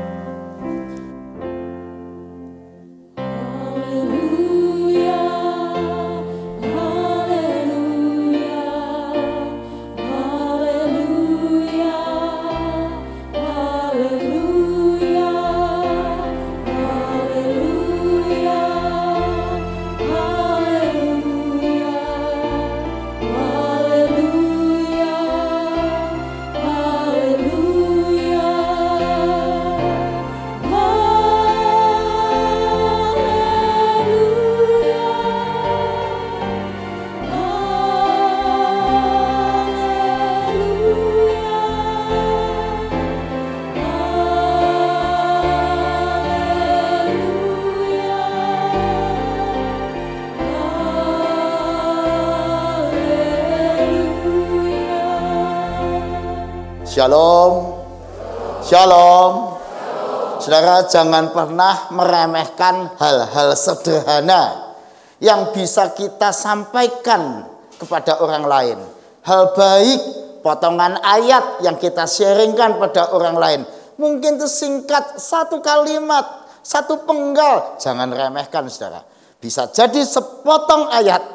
[60.53, 64.77] Saudara jangan pernah meremehkan hal-hal sederhana
[65.17, 67.49] yang bisa kita sampaikan
[67.81, 68.79] kepada orang lain.
[69.25, 70.01] Hal baik,
[70.45, 73.61] potongan ayat yang kita sharingkan pada orang lain.
[73.97, 76.21] Mungkin itu singkat satu kalimat,
[76.61, 77.81] satu penggal.
[77.81, 79.09] Jangan remehkan saudara.
[79.41, 81.33] Bisa jadi sepotong ayat,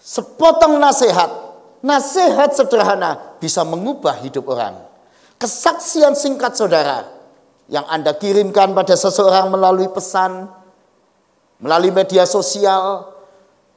[0.00, 1.28] sepotong nasihat,
[1.84, 4.80] nasihat sederhana bisa mengubah hidup orang.
[5.36, 7.17] Kesaksian singkat saudara
[7.68, 10.48] yang Anda kirimkan pada seseorang melalui pesan,
[11.60, 13.12] melalui media sosial,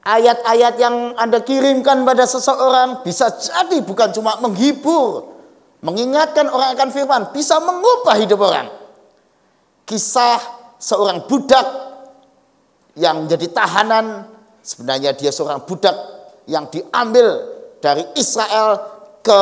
[0.02, 5.36] ayat-ayat yang Anda kirimkan pada seseorang bisa jadi bukan cuma menghibur,
[5.84, 8.72] mengingatkan orang akan firman, bisa mengubah hidup orang.
[9.84, 10.40] Kisah
[10.80, 11.68] seorang budak
[12.96, 14.32] yang jadi tahanan,
[14.64, 15.94] sebenarnya dia seorang budak
[16.48, 17.44] yang diambil
[17.84, 18.80] dari Israel
[19.20, 19.42] ke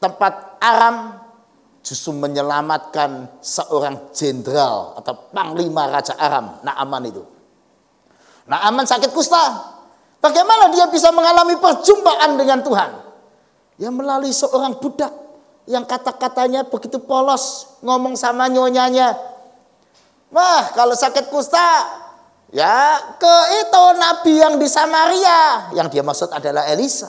[0.00, 1.19] tempat Aram
[1.80, 7.22] justru menyelamatkan seorang jenderal atau panglima Raja Aram, Naaman itu.
[8.46, 9.76] Naaman sakit kusta.
[10.20, 12.90] Bagaimana dia bisa mengalami perjumpaan dengan Tuhan?
[13.80, 15.08] Ya melalui seorang budak
[15.64, 19.16] yang kata-katanya begitu polos, ngomong sama nyonyanya.
[20.28, 21.64] Wah, kalau sakit kusta,
[22.52, 27.08] ya ke itu nabi yang di Samaria, yang dia maksud adalah Elisa.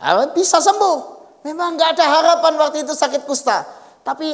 [0.00, 1.13] Ah, Bisa sembuh.
[1.44, 3.68] Memang nggak ada harapan waktu itu sakit kusta.
[4.00, 4.32] Tapi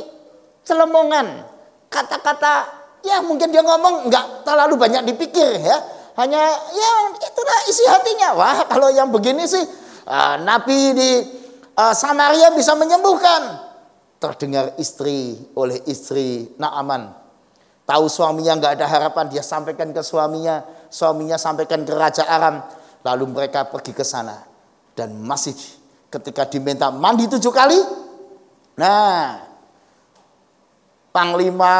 [0.63, 1.43] celemongan,
[1.91, 2.71] kata-kata,
[3.03, 5.77] ya mungkin dia ngomong nggak terlalu banyak dipikir ya.
[6.15, 6.39] Hanya
[6.71, 8.39] ya itulah isi hatinya.
[8.39, 9.63] Wah kalau yang begini sih
[10.07, 11.11] ah, Nabi di
[11.75, 13.69] ah, Samaria bisa menyembuhkan.
[14.21, 17.11] Terdengar istri oleh istri Naaman.
[17.91, 20.63] Tahu suaminya nggak ada harapan, dia sampaikan ke suaminya.
[20.93, 22.63] Suaminya sampaikan ke Raja Aram.
[23.03, 24.47] Lalu mereka pergi ke sana.
[24.95, 25.57] Dan masih
[26.11, 27.79] ketika diminta mandi tujuh kali.
[28.75, 29.39] Nah,
[31.15, 31.77] panglima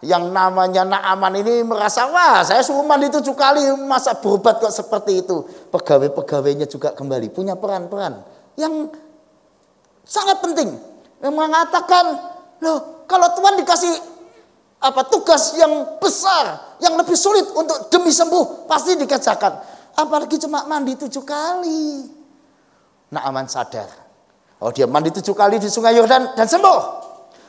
[0.00, 5.26] yang namanya Naaman ini merasa wah saya suruh mandi tujuh kali masa berobat kok seperti
[5.26, 5.44] itu?
[5.74, 8.22] Pegawai-pegawainya juga kembali punya peran-peran
[8.56, 8.88] yang
[10.06, 10.72] sangat penting.
[11.20, 12.04] Yang mengatakan
[12.64, 13.94] loh kalau Tuhan dikasih
[14.80, 19.52] apa tugas yang besar yang lebih sulit untuk demi sembuh pasti dikerjakan.
[20.00, 22.19] Apalagi cuma mandi tujuh kali
[23.10, 23.90] Naaman sadar
[24.62, 26.80] oh dia mandi tujuh kali di sungai Yordan dan sembuh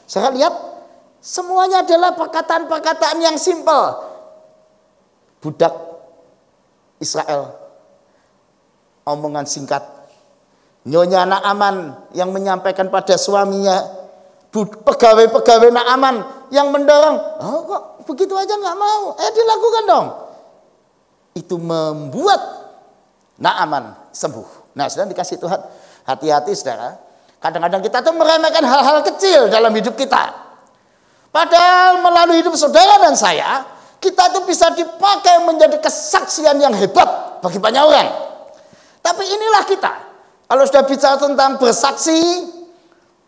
[0.05, 0.71] saya lihat
[1.21, 3.93] Semuanya adalah perkataan-perkataan yang simpel.
[5.37, 5.69] Budak
[6.97, 7.61] Israel.
[9.05, 9.85] Omongan singkat.
[10.89, 14.01] Nyonya Naaman yang menyampaikan pada suaminya.
[14.81, 17.17] Pegawai-pegawai Naaman yang mendorong.
[17.37, 19.13] Oh kok begitu aja nggak mau.
[19.21, 20.07] Eh dilakukan dong.
[21.37, 22.41] Itu membuat
[23.37, 24.60] Naaman sembuh.
[24.75, 25.59] Nah sudah dikasih Tuhan.
[26.07, 26.97] Hati-hati saudara.
[27.41, 30.29] Kadang-kadang kita tuh meremehkan hal-hal kecil dalam hidup kita.
[31.33, 33.65] Padahal melalui hidup saudara dan saya,
[33.97, 38.09] kita itu bisa dipakai menjadi kesaksian yang hebat bagi banyak orang.
[39.01, 39.93] Tapi inilah kita.
[40.45, 42.45] Kalau sudah bicara tentang bersaksi,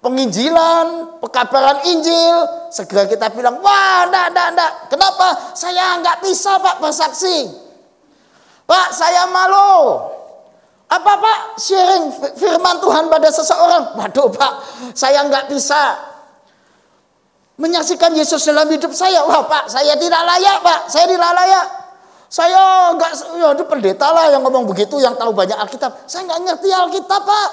[0.03, 4.71] penginjilan, pekabaran Injil, segera kita bilang, wah, enggak, enggak, enggak.
[4.91, 5.27] Kenapa?
[5.55, 7.47] Saya enggak bisa Pak bersaksi.
[8.67, 10.12] Pak, saya malu.
[10.93, 11.39] Apa Pak?
[11.57, 12.05] Sharing
[12.37, 13.97] firman Tuhan pada seseorang.
[13.97, 14.51] Waduh Pak,
[14.93, 15.97] saya enggak bisa
[17.57, 19.25] menyaksikan Yesus dalam hidup saya.
[19.25, 21.65] Wah Pak, saya tidak layak Pak, saya tidak layak.
[22.29, 26.05] Saya enggak, ya itu pendeta lah yang ngomong begitu, yang tahu banyak Alkitab.
[26.05, 27.49] Saya enggak ngerti Alkitab Pak.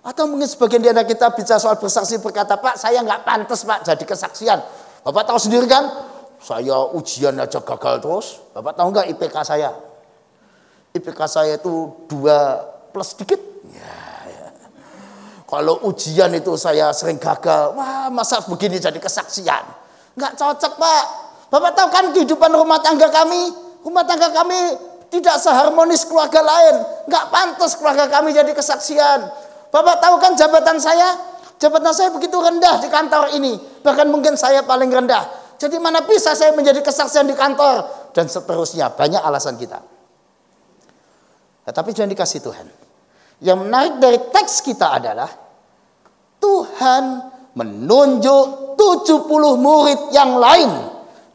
[0.00, 3.82] Atau mungkin sebagian di anak kita bicara soal bersaksi berkata, Pak saya enggak pantas Pak
[3.82, 4.58] jadi kesaksian.
[5.02, 5.86] Bapak tahu sendiri kan,
[6.38, 8.26] saya ujian aja gagal terus.
[8.54, 9.89] Bapak tahu enggak IPK saya?
[10.90, 13.38] IPK saya itu dua plus sedikit.
[15.50, 17.74] Kalau ujian itu saya sering gagal.
[17.74, 19.66] Wah masa begini jadi kesaksian.
[20.14, 21.04] Nggak cocok pak.
[21.50, 23.50] Bapak tahu kan kehidupan rumah tangga kami.
[23.82, 24.78] Rumah tangga kami
[25.10, 26.76] tidak seharmonis keluarga lain.
[27.10, 29.26] Nggak pantas keluarga kami jadi kesaksian.
[29.74, 31.18] Bapak tahu kan jabatan saya?
[31.58, 33.58] Jabatan saya begitu rendah di kantor ini.
[33.82, 35.26] Bahkan mungkin saya paling rendah.
[35.58, 37.90] Jadi mana bisa saya menjadi kesaksian di kantor.
[38.14, 38.94] Dan seterusnya.
[38.94, 39.99] Banyak alasan kita.
[41.70, 42.66] Nah, tapi jangan dikasih Tuhan.
[43.46, 45.30] Yang menarik dari teks kita adalah
[46.42, 47.04] Tuhan
[47.54, 50.66] menunjuk 70 murid yang lain.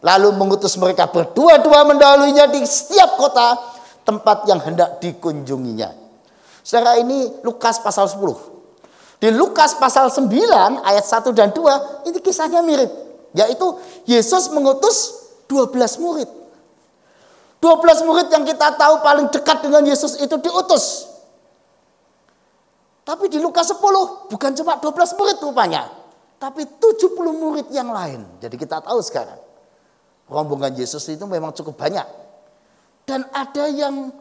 [0.03, 3.55] Lalu mengutus mereka berdua-dua mendahulunya di setiap kota
[4.03, 5.95] tempat yang hendak dikunjunginya.
[6.59, 8.19] Secara ini Lukas pasal 10.
[9.23, 10.27] Di Lukas pasal 9
[10.83, 12.91] ayat 1 dan 2 ini kisahnya mirip.
[13.31, 13.71] Yaitu
[14.03, 15.15] Yesus mengutus
[15.47, 16.27] 12 murid.
[17.65, 21.09] 12 murid yang kita tahu paling dekat dengan Yesus itu diutus.
[23.01, 25.89] Tapi di Lukas 10 bukan cuma 12 murid rupanya.
[26.37, 28.21] Tapi 70 murid yang lain.
[28.37, 29.41] Jadi kita tahu sekarang.
[30.29, 32.05] Rombongan Yesus itu memang cukup banyak.
[33.09, 34.13] Dan ada yang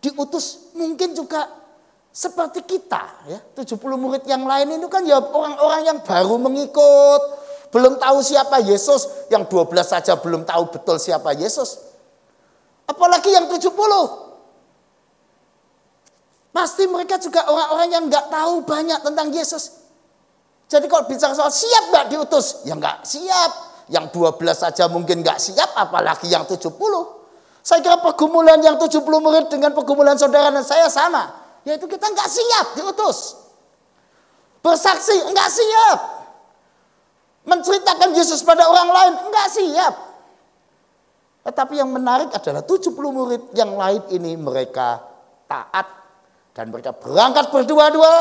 [0.00, 1.44] diutus mungkin juga
[2.08, 3.04] seperti kita.
[3.28, 7.22] ya 70 murid yang lain itu kan ya orang-orang yang baru mengikut.
[7.68, 11.87] belum tahu siapa Yesus, yang 12 saja belum tahu betul siapa Yesus.
[12.88, 13.68] Apalagi yang 70.
[16.48, 19.78] Pasti mereka juga orang-orang yang nggak tahu banyak tentang Yesus.
[20.68, 23.50] Jadi kalau bicara soal siap nggak diutus, ya nggak siap.
[23.88, 26.72] Yang 12 saja mungkin nggak siap, apalagi yang 70.
[27.64, 31.36] Saya kira pergumulan yang 70 murid dengan pergumulan saudara dan saya sama.
[31.68, 33.36] Yaitu kita nggak siap diutus.
[34.64, 35.98] Bersaksi nggak siap.
[37.48, 40.07] Menceritakan Yesus pada orang lain nggak siap.
[41.42, 45.00] Tetapi yang menarik adalah 70 murid yang lain ini mereka
[45.48, 45.86] taat
[46.52, 48.14] dan mereka berangkat berdua-dua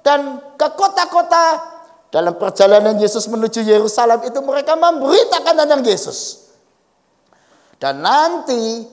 [0.00, 1.72] dan ke kota-kota
[2.12, 6.50] dalam perjalanan Yesus menuju Yerusalem itu mereka memberitakan tentang Yesus.
[7.80, 8.86] Dan nanti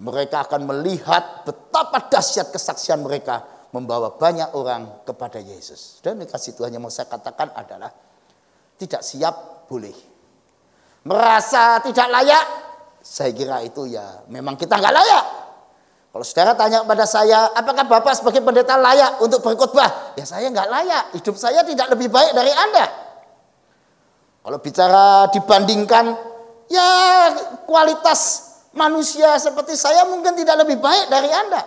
[0.00, 3.44] mereka akan melihat betapa dahsyat kesaksian mereka
[3.76, 6.00] membawa banyak orang kepada Yesus.
[6.00, 7.92] Dan kasih Tuhan yang mau saya katakan adalah
[8.80, 9.92] tidak siap boleh.
[11.04, 12.44] Merasa tidak layak,
[13.06, 15.24] saya kira itu ya memang kita nggak layak.
[16.10, 20.16] Kalau saudara tanya kepada saya, apakah Bapak sebagai pendeta layak untuk berkhotbah?
[20.18, 22.84] Ya saya nggak layak, hidup saya tidak lebih baik dari Anda.
[24.42, 26.04] Kalau bicara dibandingkan,
[26.72, 26.88] ya
[27.68, 28.42] kualitas
[28.74, 31.62] manusia seperti saya mungkin tidak lebih baik dari Anda.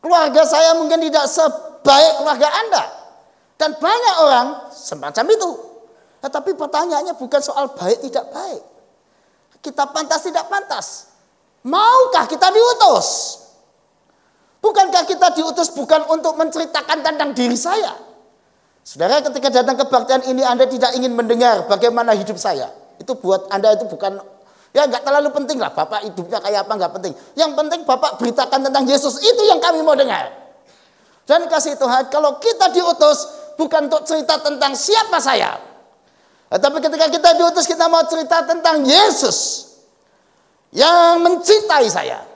[0.00, 2.84] Keluarga saya mungkin tidak sebaik keluarga Anda.
[3.56, 5.50] Dan banyak orang semacam itu.
[6.20, 8.62] Tetapi pertanyaannya bukan soal baik tidak baik.
[9.60, 11.12] Kita pantas tidak pantas.
[11.64, 13.36] Maukah kita diutus?
[14.60, 17.96] Bukankah kita diutus bukan untuk menceritakan tentang diri saya?
[18.80, 22.72] Saudara ketika datang ke kebaktian ini Anda tidak ingin mendengar bagaimana hidup saya.
[22.96, 24.20] Itu buat Anda itu bukan
[24.72, 27.12] ya nggak terlalu penting lah Bapak hidupnya kayak apa nggak penting.
[27.36, 30.32] Yang penting Bapak beritakan tentang Yesus itu yang kami mau dengar.
[31.28, 33.28] Dan kasih Tuhan kalau kita diutus
[33.60, 35.69] bukan untuk cerita tentang siapa saya.
[36.50, 39.70] Tapi ketika kita diutus kita mau cerita tentang Yesus
[40.74, 42.26] yang mencintai saya.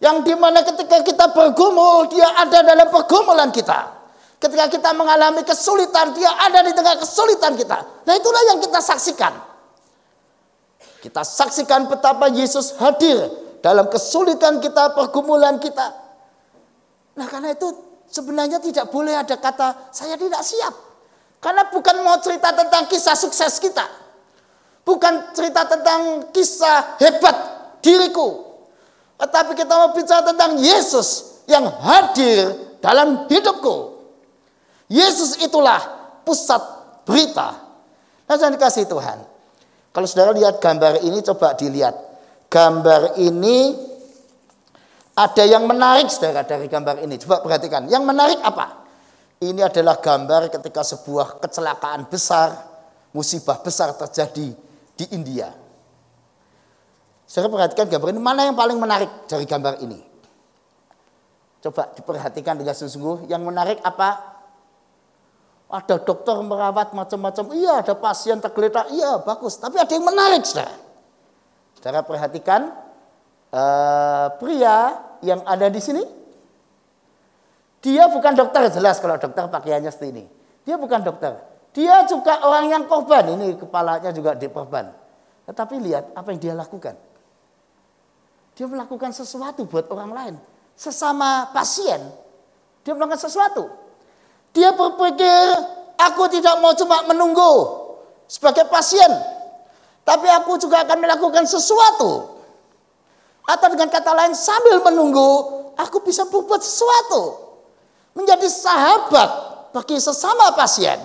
[0.00, 4.00] Yang di mana ketika kita bergumul, dia ada dalam pergumulan kita.
[4.40, 8.08] Ketika kita mengalami kesulitan, dia ada di tengah kesulitan kita.
[8.08, 9.36] Nah itulah yang kita saksikan.
[11.04, 13.28] Kita saksikan betapa Yesus hadir
[13.60, 15.92] dalam kesulitan kita, pergumulan kita.
[17.20, 17.68] Nah karena itu
[18.08, 20.89] sebenarnya tidak boleh ada kata saya tidak siap.
[21.40, 23.88] Karena bukan mau cerita tentang kisah sukses kita.
[24.84, 27.36] Bukan cerita tentang kisah hebat
[27.80, 28.44] diriku.
[29.16, 34.00] Tetapi kita mau bicara tentang Yesus yang hadir dalam hidupku.
[34.88, 35.80] Yesus itulah
[36.24, 36.60] pusat
[37.04, 37.56] berita.
[38.28, 39.18] Nah, saya dikasih Tuhan.
[39.90, 41.96] Kalau saudara lihat gambar ini, coba dilihat.
[42.50, 43.74] Gambar ini
[45.14, 47.20] ada yang menarik saudara dari gambar ini.
[47.20, 47.86] Coba perhatikan.
[47.86, 48.79] Yang menarik apa?
[49.40, 52.60] Ini adalah gambar ketika sebuah kecelakaan besar,
[53.16, 54.52] musibah besar terjadi
[54.92, 55.48] di India.
[57.24, 59.96] Saya perhatikan gambar ini, mana yang paling menarik dari gambar ini?
[61.64, 63.32] Coba diperhatikan dengan sungguh-sungguh.
[63.32, 64.28] Yang menarik apa?
[65.72, 67.56] Ada dokter merawat macam-macam.
[67.56, 68.92] Iya, ada pasien tergeletak.
[68.92, 69.56] Iya, bagus.
[69.56, 70.76] Tapi ada yang menarik, saudara.
[71.80, 72.76] Saudara perhatikan
[73.56, 76.19] uh, pria yang ada di sini.
[77.80, 80.24] Dia bukan dokter, jelas kalau dokter pakaiannya seperti ini.
[80.68, 81.32] Dia bukan dokter.
[81.72, 83.40] Dia juga orang yang korban.
[83.40, 84.92] Ini kepalanya juga diperban.
[85.48, 86.94] Tetapi lihat apa yang dia lakukan.
[88.52, 90.34] Dia melakukan sesuatu buat orang lain.
[90.76, 92.00] Sesama pasien,
[92.84, 93.72] dia melakukan sesuatu.
[94.52, 95.40] Dia berpikir,
[95.96, 97.52] aku tidak mau cuma menunggu
[98.28, 99.08] sebagai pasien.
[100.04, 102.40] Tapi aku juga akan melakukan sesuatu.
[103.48, 105.28] Atau dengan kata lain, sambil menunggu,
[105.80, 107.49] aku bisa berbuat sesuatu.
[108.14, 109.30] Menjadi sahabat
[109.70, 110.98] bagi sesama pasien.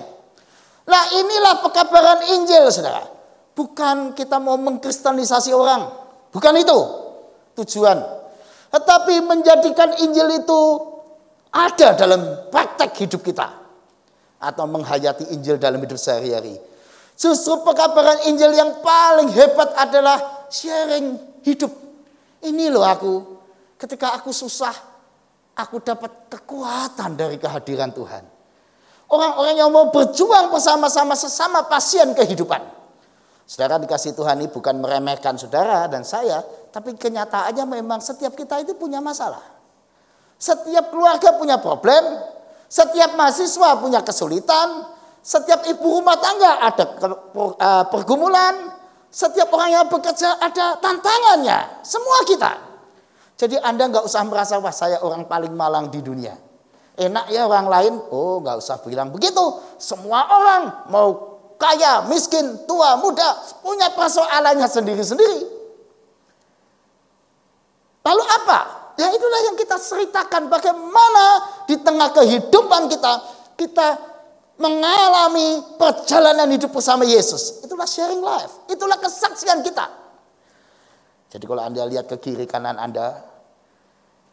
[0.85, 3.05] Nah inilah pekabaran Injil, saudara.
[3.55, 5.89] Bukan kita mau mengkristenisasi orang.
[6.33, 6.77] Bukan itu
[7.61, 7.97] tujuan.
[8.73, 10.61] Tetapi menjadikan Injil itu
[11.53, 13.47] ada dalam praktek hidup kita.
[14.41, 16.59] Atau menghayati Injil dalam hidup sehari-hari.
[17.15, 21.15] Justru pekabaran Injil yang paling hebat adalah sharing
[21.47, 21.71] hidup.
[22.43, 23.13] Ini loh aku,
[23.79, 24.75] ketika aku susah,
[25.55, 28.23] aku dapat kekuatan dari kehadiran Tuhan.
[29.05, 32.59] Orang-orang yang mau berjuang bersama-sama sesama pasien kehidupan.
[33.45, 36.41] Saudara dikasih Tuhan ini bukan meremehkan saudara dan saya,
[36.73, 39.41] tapi kenyataannya memang setiap kita itu punya masalah.
[40.41, 42.01] Setiap keluarga punya problem,
[42.65, 44.89] setiap mahasiswa punya kesulitan,
[45.21, 48.73] setiap ibu rumah tangga ada eh, pergumulan,
[49.13, 52.64] setiap orang yang bekerja ada tantangannya, semua kita.
[53.35, 56.35] Jadi Anda nggak usah merasa wah saya orang paling malang di dunia.
[56.95, 59.43] Enak ya orang lain, oh nggak usah bilang begitu.
[59.75, 65.39] Semua orang mau kaya, miskin, tua, muda, punya persoalannya sendiri-sendiri.
[68.05, 68.59] Lalu apa?
[68.95, 71.23] Ya itulah yang kita ceritakan bagaimana
[71.67, 73.13] di tengah kehidupan kita,
[73.59, 73.99] kita
[74.55, 77.59] mengalami perjalanan hidup bersama Yesus.
[77.59, 80.04] Itulah sharing life, itulah kesaksian kita.
[81.35, 83.19] Jadi kalau Anda lihat ke kiri kanan Anda,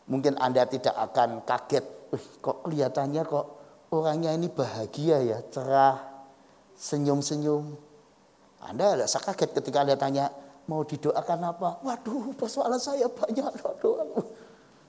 [0.07, 2.15] mungkin Anda tidak akan kaget.
[2.15, 3.47] Wih, kok kelihatannya kok
[3.91, 5.99] orangnya ini bahagia ya, cerah,
[6.79, 7.75] senyum-senyum.
[8.63, 10.31] Anda tidak kaget ketika Anda tanya,
[10.71, 11.83] mau didoakan apa?
[11.83, 13.51] Waduh, persoalan saya banyak.
[13.51, 14.23] Waduh.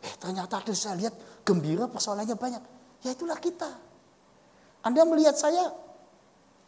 [0.05, 2.61] Eh, ternyata ada saya lihat gembira persoalannya banyak.
[3.01, 3.73] Ya itulah kita.
[4.85, 5.65] Anda melihat saya,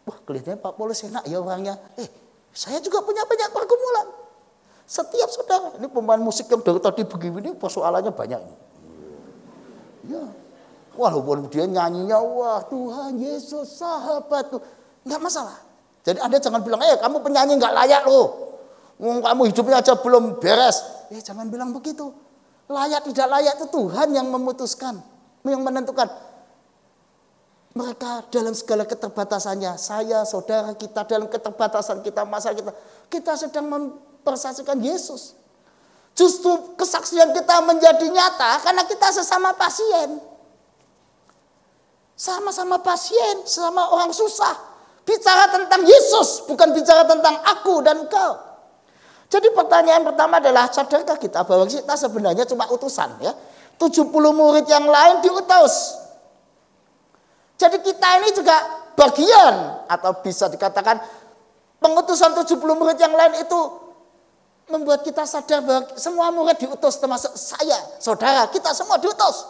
[0.09, 1.77] wah kelihatannya Pak Paulus enak ya orangnya.
[2.01, 2.09] Eh,
[2.49, 4.24] saya juga punya banyak pergumulan.
[4.85, 8.41] Setiap saudara, ini pemain musik yang dari tadi begini, persoalannya banyak.
[10.05, 10.21] Ya,
[10.93, 14.61] walaupun dia nyanyinya, wah Tuhan Yesus sahabatku.
[15.01, 15.57] Enggak masalah.
[16.05, 18.45] Jadi Anda jangan bilang, eh kamu penyanyi nggak layak loh.
[19.01, 20.85] Kamu hidupnya aja belum beres.
[21.09, 22.13] Eh jangan bilang begitu.
[22.69, 25.01] Layak tidak layak itu Tuhan yang memutuskan.
[25.41, 26.07] Yang menentukan.
[27.75, 29.75] Mereka dalam segala keterbatasannya.
[29.81, 32.71] Saya, saudara kita dalam keterbatasan kita, masa kita.
[33.11, 33.67] Kita sedang
[34.25, 35.37] mempersaksikan Yesus.
[36.17, 40.17] Justru kesaksian kita menjadi nyata karena kita sesama pasien.
[42.17, 44.57] Sama-sama pasien, sama orang susah.
[45.05, 48.33] Bicara tentang Yesus, bukan bicara tentang aku dan kau.
[49.29, 53.35] Jadi pertanyaan pertama adalah, sadarkah kita bahwa kita sebenarnya cuma utusan ya?
[53.77, 55.99] 70 murid yang lain diutus.
[57.59, 58.55] Jadi kita ini juga
[58.95, 61.03] bagian atau bisa dikatakan
[61.83, 63.84] pengutusan 70 murid yang lain itu
[64.65, 69.45] membuat kita sadar bahwa semua murid diutus termasuk saya, saudara, kita semua diutus.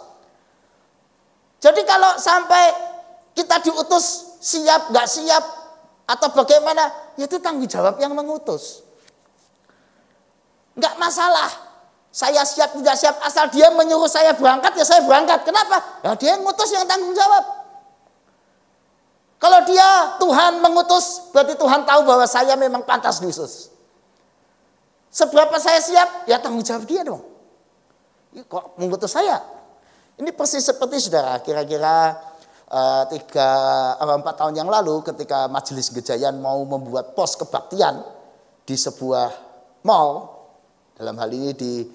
[1.64, 2.64] Jadi kalau sampai
[3.32, 5.44] kita diutus siap nggak siap
[6.06, 8.84] atau bagaimana, ya itu tanggung jawab yang mengutus.
[10.76, 11.50] Nggak masalah.
[12.16, 15.44] Saya siap tidak siap asal dia menyuruh saya berangkat ya saya berangkat.
[15.44, 15.84] Kenapa?
[16.00, 17.44] Ya dia yang ngutus yang tanggung jawab.
[19.36, 23.75] Kalau dia Tuhan mengutus berarti Tuhan tahu bahwa saya memang pantas Yesus.
[25.16, 27.24] Seberapa saya siap ya tanggung jawab dia dong.
[28.36, 29.40] Ya, kok mengutus saya?
[30.20, 32.20] Ini persis seperti saudara kira-kira
[32.68, 33.48] uh, tiga
[33.96, 38.04] atau empat tahun yang lalu ketika Majelis Gejayan mau membuat pos kebaktian
[38.68, 39.32] di sebuah
[39.88, 40.36] mall
[41.00, 41.88] dalam hal ini di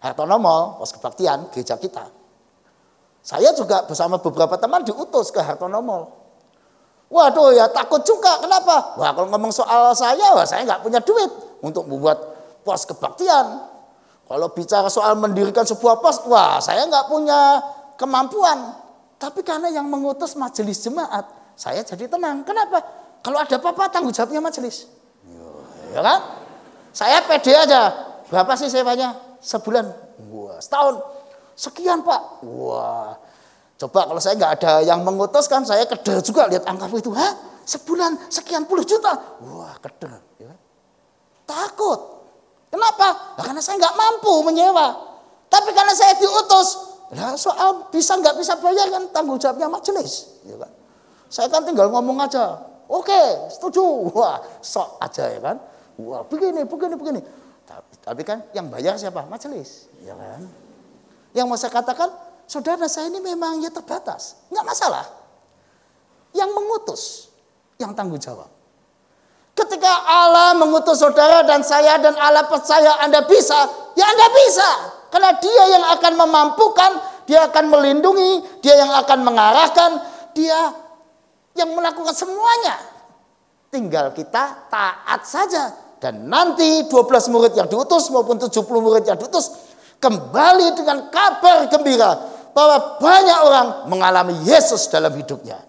[0.00, 2.08] Hartono Mall, pos kebaktian gereja kita.
[3.20, 6.08] Saya juga bersama beberapa teman diutus ke Hartono Mall.
[7.12, 8.96] Waduh ya takut juga, kenapa?
[8.96, 11.28] Wah kalau ngomong soal saya, wah saya nggak punya duit
[11.60, 12.31] untuk membuat
[12.62, 13.68] pos kebaktian.
[14.26, 17.60] Kalau bicara soal mendirikan sebuah pos, wah saya nggak punya
[18.00, 18.78] kemampuan.
[19.20, 22.42] Tapi karena yang mengutus majelis jemaat, saya jadi tenang.
[22.42, 22.80] Kenapa?
[23.22, 24.88] Kalau ada apa-apa tanggung jawabnya majelis.
[25.92, 26.18] Ya kan?
[26.90, 27.92] Saya pede aja.
[28.32, 29.14] Berapa sih sewanya?
[29.44, 29.84] Sebulan.
[30.32, 31.04] Wah, setahun.
[31.52, 32.42] Sekian pak.
[32.42, 33.14] Wah.
[33.76, 37.12] Coba kalau saya nggak ada yang mengutus kan saya keder juga lihat angka itu.
[37.12, 37.34] Hah?
[37.62, 39.12] Sebulan sekian puluh juta.
[39.42, 40.18] Wah keder.
[40.40, 40.54] Ya.
[41.46, 42.21] Takut.
[42.72, 43.36] Kenapa?
[43.36, 44.96] Nah, karena saya nggak mampu menyewa.
[45.52, 46.68] Tapi karena saya diutus.
[47.12, 50.40] Nah, soal bisa nggak bisa bayar kan tanggung jawabnya majelis.
[50.48, 50.72] Ya kan?
[51.28, 52.64] Saya kan tinggal ngomong aja.
[52.88, 54.08] Oke, setuju.
[54.16, 55.60] Wah, sok aja ya kan.
[56.00, 57.20] Wah, begini, begini, begini.
[58.02, 59.28] Tapi kan yang bayar siapa?
[59.28, 60.48] Majelis, ya kan?
[61.32, 62.08] Yang mau saya katakan,
[62.48, 65.06] saudara saya ini memang ya terbatas, nggak masalah.
[66.32, 67.02] Yang mengutus,
[67.76, 68.48] yang tanggung jawab.
[69.52, 74.70] Ketika Allah mengutus saudara dan saya dan Allah percaya Anda bisa, ya Anda bisa.
[75.12, 76.90] Karena dia yang akan memampukan,
[77.28, 79.90] dia akan melindungi, dia yang akan mengarahkan,
[80.32, 80.72] dia
[81.52, 82.80] yang melakukan semuanya.
[83.68, 89.52] Tinggal kita taat saja dan nanti 12 murid yang diutus maupun 70 murid yang diutus
[90.00, 92.10] kembali dengan kabar gembira
[92.56, 95.60] bahwa banyak orang mengalami Yesus dalam hidupnya.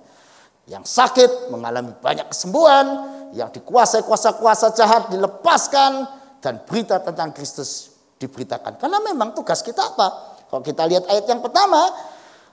[0.65, 6.05] Yang sakit mengalami banyak kesembuhan, yang dikuasai kuasa-kuasa jahat dilepaskan
[6.39, 8.77] dan berita tentang Kristus diberitakan.
[8.77, 10.37] Karena memang tugas kita apa?
[10.47, 11.81] Kalau kita lihat ayat yang pertama,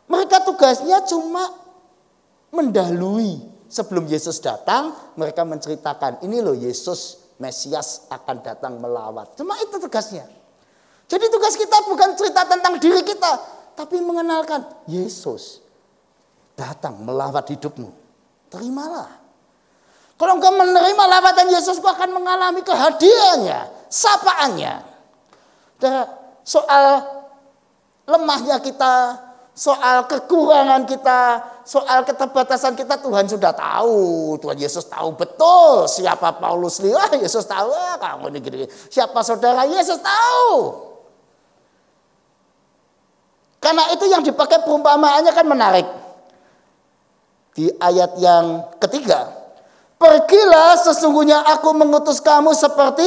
[0.08, 1.52] mereka tugasnya cuma
[2.50, 9.38] mendahului sebelum Yesus datang, mereka menceritakan ini loh Yesus Mesias akan datang melawat.
[9.38, 10.26] Cuma itu tugasnya.
[11.08, 13.32] Jadi tugas kita bukan cerita tentang diri kita,
[13.76, 15.60] tapi mengenalkan Yesus
[16.58, 17.88] datang melawat hidupmu.
[18.52, 19.19] Terimalah.
[20.20, 24.84] Kalau engkau menerima lawatan Yesus, engkau akan mengalami kehadirannya, sapaannya.
[26.44, 27.00] Soal
[28.04, 29.16] lemahnya kita,
[29.56, 34.36] soal kekurangan kita, soal keterbatasan kita Tuhan sudah tahu.
[34.44, 36.84] Tuhan Yesus tahu betul siapa Paulus.
[36.84, 37.72] Wah, Yesus tahu.
[37.72, 38.68] Ah, kamu ini gini.
[38.92, 40.84] Siapa saudara Yesus tahu.
[43.56, 45.88] Karena itu yang dipakai perumpamaannya kan menarik.
[47.56, 49.39] Di ayat yang ketiga.
[50.00, 53.04] Pergilah sesungguhnya aku mengutus kamu seperti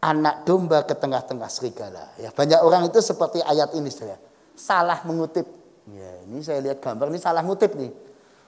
[0.00, 2.16] anak domba ke tengah-tengah serigala.
[2.16, 4.16] Ya, banyak orang itu seperti ayat ini saudara.
[4.56, 5.44] Salah mengutip.
[5.92, 7.92] Ya, ini saya lihat gambar ini salah ngutip nih.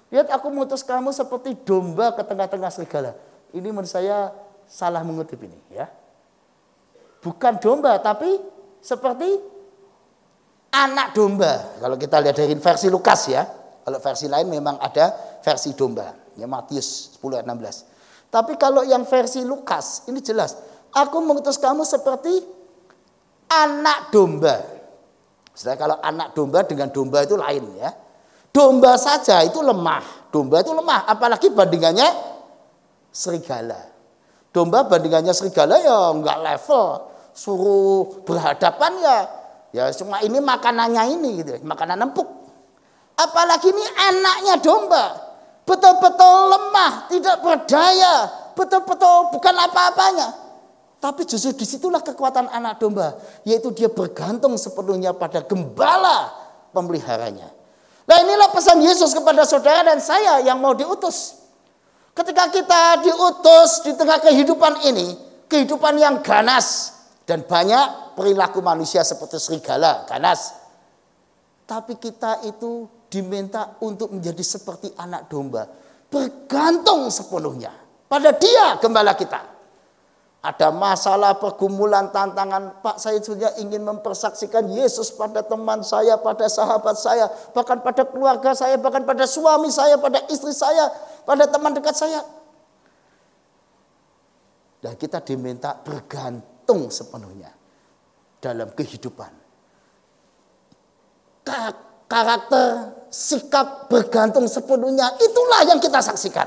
[0.08, 3.12] Lihat aku mengutus kamu seperti domba ke tengah-tengah serigala.
[3.52, 4.32] Ini menurut saya
[4.64, 5.84] salah mengutip ini ya.
[7.20, 8.40] Bukan domba tapi
[8.80, 9.36] seperti
[10.72, 11.76] anak domba.
[11.76, 13.44] Kalau kita lihat dari versi Lukas ya.
[13.84, 15.14] Kalau versi lain memang ada
[15.46, 16.10] versi domba.
[16.34, 18.34] Ya Matius 10 ayat 16.
[18.34, 20.58] Tapi kalau yang versi Lukas ini jelas.
[20.90, 22.42] Aku mengutus kamu seperti
[23.46, 24.58] anak domba.
[25.54, 27.94] Setelah kalau anak domba dengan domba itu lain ya.
[28.50, 30.32] Domba saja itu lemah.
[30.34, 31.06] Domba itu lemah.
[31.06, 32.08] Apalagi bandingannya
[33.14, 33.78] serigala.
[34.50, 37.12] Domba bandingannya serigala ya enggak level.
[37.36, 39.18] Suruh berhadapan ya
[39.76, 42.24] ya cuma ini makanannya ini gitu, makanan empuk.
[43.16, 45.25] Apalagi ini anaknya domba.
[45.66, 50.28] Betul-betul lemah, tidak berdaya, betul-betul bukan apa-apanya.
[51.02, 56.30] Tapi justru di situlah kekuatan anak domba, yaitu dia bergantung sepenuhnya pada gembala
[56.70, 57.50] pemeliharanya.
[58.06, 61.42] Nah inilah pesan Yesus kepada saudara dan saya yang mau diutus.
[62.14, 65.18] Ketika kita diutus di tengah kehidupan ini,
[65.50, 66.94] kehidupan yang ganas
[67.26, 70.54] dan banyak perilaku manusia seperti serigala, ganas.
[71.66, 75.66] Tapi kita itu diminta untuk menjadi seperti anak domba.
[76.06, 77.74] Bergantung sepenuhnya
[78.06, 79.56] pada dia gembala kita.
[80.46, 82.78] Ada masalah, pergumulan, tantangan.
[82.78, 87.26] Pak saya sudah ingin mempersaksikan Yesus pada teman saya, pada sahabat saya.
[87.50, 90.86] Bahkan pada keluarga saya, bahkan pada suami saya, pada istri saya,
[91.26, 92.22] pada teman dekat saya.
[94.78, 97.50] Dan kita diminta bergantung sepenuhnya
[98.38, 99.32] dalam kehidupan.
[102.06, 106.46] Karakter, sikap bergantung sepenuhnya itulah yang kita saksikan.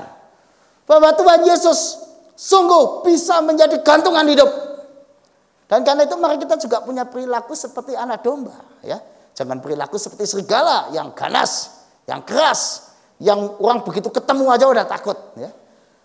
[0.88, 2.00] Bahwa Tuhan Yesus
[2.32, 4.48] sungguh bisa menjadi gantungan hidup.
[5.70, 8.98] Dan karena itu mari kita juga punya perilaku seperti anak domba, ya.
[9.36, 11.70] Jangan perilaku seperti serigala yang ganas,
[12.10, 12.90] yang keras,
[13.22, 15.52] yang orang begitu ketemu aja udah takut, ya.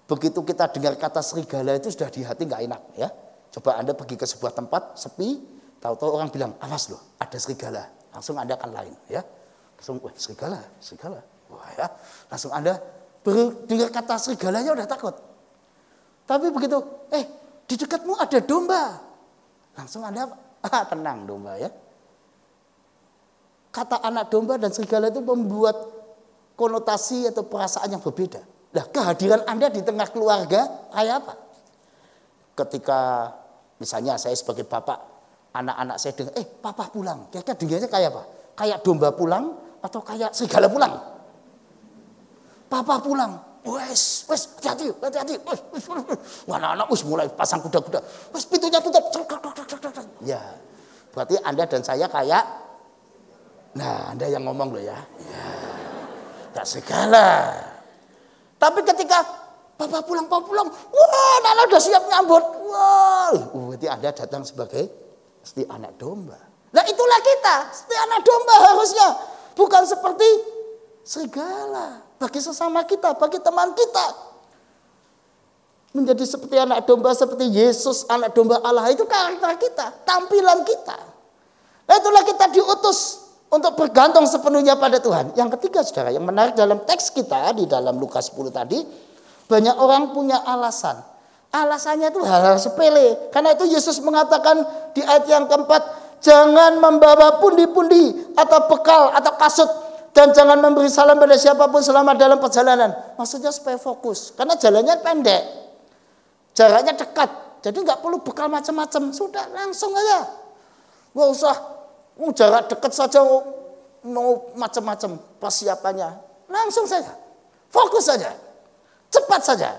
[0.05, 3.09] Begitu kita dengar kata serigala itu sudah di hati nggak enak, ya.
[3.49, 5.41] Coba Anda pergi ke sebuah tempat sepi,
[5.81, 9.25] tahu-tahu orang bilang, "Awas loh, ada serigala." Langsung Anda akan lain, ya.
[9.77, 11.19] Langsung, "Wah, serigala, serigala."
[11.49, 11.87] Wah, ya.
[12.31, 12.77] Langsung Anda
[13.65, 15.15] dengar kata serigalanya udah takut.
[16.25, 16.77] Tapi begitu,
[17.13, 17.25] eh
[17.65, 18.97] di dekatmu ada domba.
[19.77, 20.29] Langsung Anda
[20.65, 21.69] ah, tenang domba ya.
[23.73, 25.75] Kata anak domba dan serigala itu membuat
[26.55, 28.39] konotasi atau perasaan yang berbeda.
[28.71, 31.33] Nah kehadiran Anda di tengah keluarga kayak apa?
[32.55, 32.99] Ketika
[33.75, 34.95] misalnya saya sebagai bapak,
[35.51, 37.27] anak-anak saya dengar, eh papa pulang.
[37.27, 38.23] Kira-kira dengarnya kayak apa?
[38.55, 40.93] Kayak domba pulang atau kayak serigala pulang?
[42.65, 45.41] Papa pulang, Wes, wes, hati-hati, hati-hati.
[45.41, 46.17] Wes, wes, wes.
[46.45, 47.97] Anak-anak wes mulai pasang kuda-kuda.
[48.29, 49.01] Wes pintunya tutup.
[50.21, 50.41] Ya,
[51.09, 52.45] berarti Anda dan saya kayak,
[53.73, 54.97] nah Anda yang ngomong loh ya.
[55.17, 55.45] ya.
[56.53, 57.57] Gak segala.
[58.61, 59.25] Tapi ketika
[59.81, 60.69] Bapak pulang, Bapak pulang.
[60.69, 62.45] Wah, Nana udah siap nyambut.
[62.69, 64.87] Wah, berarti Anda datang sebagai
[65.41, 66.37] seperti anak domba.
[66.69, 69.09] Nah itulah kita, seperti anak domba harusnya.
[69.55, 70.27] Bukan seperti
[71.01, 74.07] serigala bagi sesama kita, bagi teman kita.
[75.95, 80.97] Menjadi seperti anak domba, seperti Yesus, anak domba Allah itu karakter kita, tampilan kita.
[81.87, 85.31] Nah itulah kita diutus untuk bergantung sepenuhnya pada Tuhan.
[85.39, 88.83] Yang ketiga saudara, yang menarik dalam teks kita di dalam Lukas 10 tadi,
[89.47, 90.99] banyak orang punya alasan.
[91.55, 93.31] Alasannya itu hal-hal sepele.
[93.31, 94.59] Karena itu Yesus mengatakan
[94.91, 99.69] di ayat yang keempat, jangan membawa pundi-pundi atau bekal atau kasut
[100.15, 102.87] dan jangan memberi salam pada siapa pun selama dalam perjalanan.
[103.19, 104.31] Maksudnya supaya fokus.
[104.31, 105.43] Karena jalannya pendek.
[106.55, 107.59] Jaraknya dekat.
[107.59, 109.11] Jadi nggak perlu bekal macam-macam.
[109.11, 110.23] Sudah langsung aja.
[111.11, 111.55] Nggak usah
[112.15, 113.43] oh, jarak dekat saja oh,
[114.07, 116.07] mau macam-macam persiapannya.
[116.47, 117.11] Langsung saja.
[117.67, 118.31] Fokus saja.
[119.11, 119.75] Cepat saja.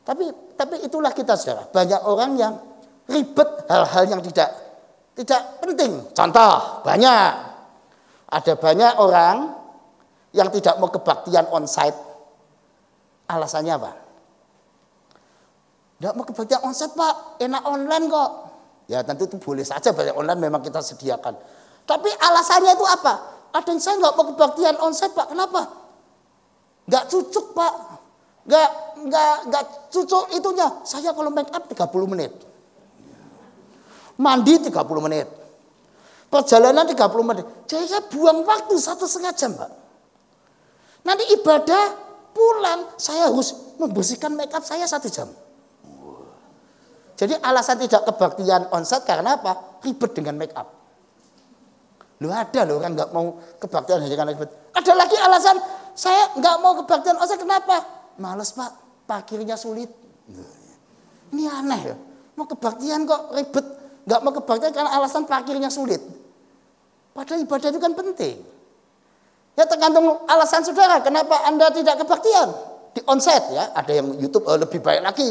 [0.00, 1.68] Tapi tapi itulah kita saudara.
[1.68, 2.56] Banyak orang yang
[3.04, 4.67] ribet hal-hal yang tidak
[5.18, 5.98] tidak penting.
[6.14, 7.30] Contoh banyak
[8.30, 9.36] ada banyak orang
[10.30, 11.98] yang tidak mau kebaktian onsite.
[13.26, 13.92] Alasannya apa?
[15.98, 18.30] Tidak mau kebaktian onsite pak, enak online kok.
[18.86, 21.34] Ya tentu itu boleh saja banyak online memang kita sediakan.
[21.82, 23.14] Tapi alasannya itu apa?
[23.50, 25.66] Ada yang saya nggak mau kebaktian onsite pak, kenapa?
[26.86, 27.74] Nggak cucuk pak,
[28.46, 28.68] nggak
[29.08, 30.68] nggak nggak cucuk itunya.
[30.86, 32.32] Saya kalau make up 30 menit,
[34.18, 34.74] mandi 30
[35.06, 35.26] menit,
[36.26, 37.46] perjalanan 30 menit.
[37.70, 39.70] Jadi saya buang waktu satu setengah jam pak.
[41.06, 41.84] Nanti ibadah
[42.34, 45.30] pulang saya harus membersihkan make up saya satu jam.
[47.18, 49.82] Jadi alasan tidak kebaktian onsite karena apa?
[49.82, 50.70] Ribet dengan make up.
[52.18, 54.50] Lu ada loh orang nggak mau kebaktian hanya karena ribet.
[54.74, 55.56] Ada lagi alasan
[55.94, 57.82] saya nggak mau kebaktian onsite kenapa?
[58.18, 58.70] Males pak,
[59.06, 59.90] parkirnya sulit.
[61.30, 61.96] Ini aneh ya.
[62.34, 63.66] Mau kebaktian kok ribet.
[64.08, 66.00] Nggak mau kebaktian karena alasan parkirnya sulit.
[67.12, 68.40] Padahal ibadah itu kan penting.
[69.52, 72.48] Ya tergantung alasan saudara, kenapa Anda tidak kebaktian?
[72.96, 75.28] Di onsite ya, ada yang YouTube oh, lebih baik lagi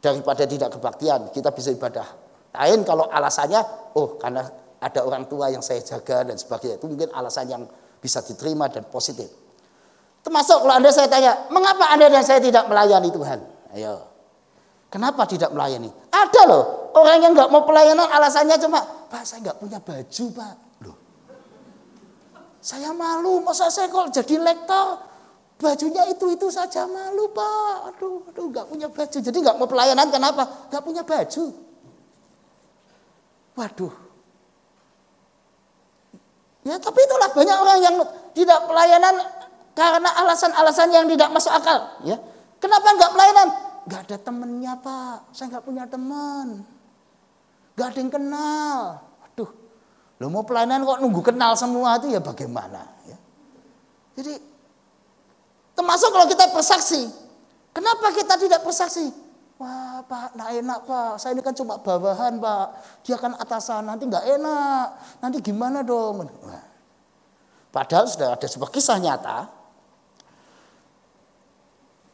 [0.00, 1.28] daripada tidak kebaktian.
[1.28, 2.08] Kita bisa ibadah.
[2.56, 3.60] Lain kalau alasannya,
[4.00, 4.48] oh karena
[4.80, 6.80] ada orang tua yang saya jaga dan sebagainya.
[6.80, 7.68] Itu mungkin alasan yang
[8.00, 9.28] bisa diterima dan positif.
[10.24, 13.38] Termasuk kalau Anda saya tanya, mengapa Anda dan saya tidak melayani Tuhan?
[13.76, 14.08] Ayo.
[14.88, 15.92] Kenapa tidak melayani?
[16.08, 16.64] Ada loh,
[16.94, 18.80] orang yang nggak mau pelayanan alasannya cuma,
[19.10, 20.54] Pak saya nggak punya baju Pak.
[20.86, 20.96] Loh,
[22.62, 25.02] saya malu, masa saya kalau jadi lektor,
[25.60, 27.94] bajunya itu-itu saja malu Pak.
[27.94, 29.18] Aduh, aduh nggak punya baju.
[29.20, 30.42] Jadi nggak mau pelayanan kenapa?
[30.72, 31.44] Nggak punya baju.
[33.58, 33.94] Waduh.
[36.60, 37.96] Ya tapi itulah banyak orang yang
[38.36, 39.14] tidak pelayanan
[39.72, 41.88] karena alasan-alasan yang tidak masuk akal.
[42.04, 42.20] Ya,
[42.60, 43.48] Kenapa nggak pelayanan?
[43.88, 46.60] Nggak ada temennya Pak, saya nggak punya teman.
[47.80, 48.76] Nggak ada yang kenal.
[49.24, 49.50] Waduh,
[50.20, 52.84] lo mau pelayanan kok nunggu kenal semua itu ya bagaimana?
[53.08, 53.16] Ya.
[54.20, 54.36] Jadi
[55.72, 57.08] termasuk kalau kita bersaksi.
[57.72, 59.08] Kenapa kita tidak bersaksi?
[59.56, 61.12] Wah Pak, nggak enak Pak.
[61.24, 62.66] Saya ini kan cuma bawahan Pak.
[63.00, 64.86] Dia kan atasan, nanti nggak enak.
[65.24, 66.28] Nanti gimana dong?
[66.44, 66.64] Wah.
[67.72, 69.48] Padahal sudah ada sebuah kisah nyata.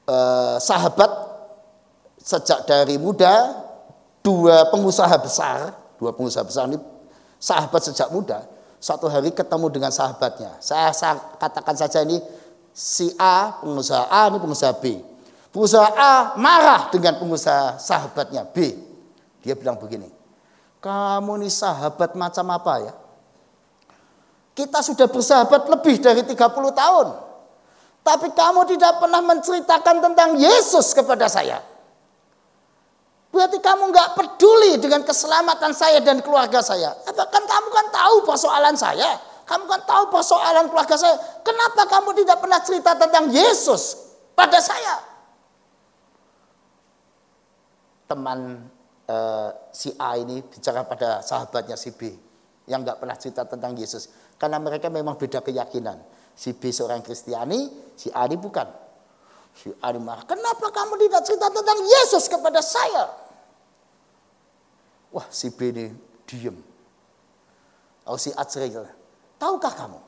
[0.07, 1.11] Eh, sahabat
[2.23, 3.66] sejak dari muda
[4.27, 5.70] dua pengusaha besar,
[6.03, 6.83] dua pengusaha besar ini
[7.39, 8.43] sahabat sejak muda.
[8.83, 10.59] Suatu hari ketemu dengan sahabatnya.
[10.59, 12.18] Saya, saya katakan saja ini
[12.74, 14.99] si A, pengusaha A, ini pengusaha B.
[15.55, 18.74] Pengusaha A marah dengan pengusaha sahabatnya B.
[19.47, 20.11] Dia bilang begini,
[20.83, 22.93] kamu ini sahabat macam apa ya?
[24.59, 26.35] Kita sudah bersahabat lebih dari 30
[26.74, 27.07] tahun.
[28.03, 31.76] Tapi kamu tidak pernah menceritakan tentang Yesus kepada saya.
[33.37, 36.97] Berarti kamu nggak peduli dengan keselamatan saya dan keluarga saya.
[37.05, 39.20] Bahkan kamu kan tahu persoalan saya.
[39.45, 41.20] Kamu kan tahu persoalan keluarga saya.
[41.45, 45.05] Kenapa kamu tidak pernah cerita tentang Yesus pada saya?
[48.09, 48.72] Teman
[49.05, 52.09] eh, si A ini bicara pada sahabatnya si B
[52.64, 54.09] yang nggak pernah cerita tentang Yesus.
[54.41, 56.01] Karena mereka memang beda keyakinan.
[56.32, 57.68] Si B seorang Kristiani,
[58.01, 58.64] si A ini bukan.
[59.61, 63.26] Si A ini marah, kenapa kamu tidak cerita tentang Yesus kepada saya?
[65.14, 65.92] Wah si B ini
[66.26, 66.57] diem.
[68.07, 68.46] Oh si A
[69.36, 70.00] tahukah kamu?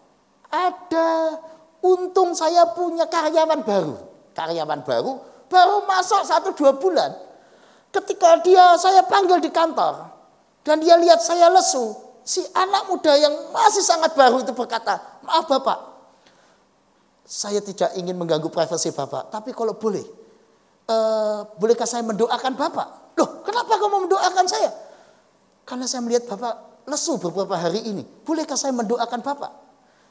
[0.48, 1.38] Ada
[1.84, 3.96] untung saya punya karyawan baru.
[4.32, 5.12] Karyawan baru,
[5.50, 7.10] baru masuk satu dua bulan.
[7.90, 10.06] Ketika dia saya panggil di kantor,
[10.62, 15.48] dan dia lihat saya lesu, si anak muda yang masih sangat baru itu berkata, maaf
[15.48, 15.78] bapak,
[17.24, 20.04] saya tidak ingin mengganggu privasi bapak, tapi kalau boleh,
[20.84, 22.88] eh, bolehkah saya mendoakan bapak?
[23.16, 24.70] Loh, kenapa kamu mendoakan saya?
[25.68, 29.52] Karena saya melihat bapak lesu beberapa hari ini, bolehkah saya mendoakan bapak?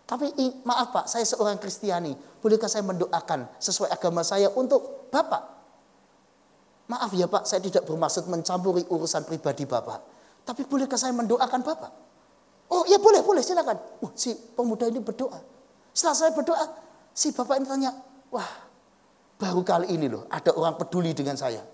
[0.06, 0.30] Tapi
[0.62, 5.58] maaf pak, saya seorang Kristiani, bolehkah saya mendoakan sesuai agama saya untuk bapak?
[6.94, 10.00] Maaf ya pak, saya tidak bermaksud mencampuri urusan pribadi bapak.
[10.46, 11.92] Tapi bolehkah saya mendoakan bapak?
[12.72, 13.82] Oh ya boleh, boleh silakan.
[14.00, 15.42] Uh, si pemuda ini berdoa.
[15.92, 16.66] Setelah saya berdoa,
[17.12, 17.92] si bapak ini tanya,
[18.32, 18.48] wah
[19.42, 21.66] baru kali ini loh ada orang peduli dengan saya.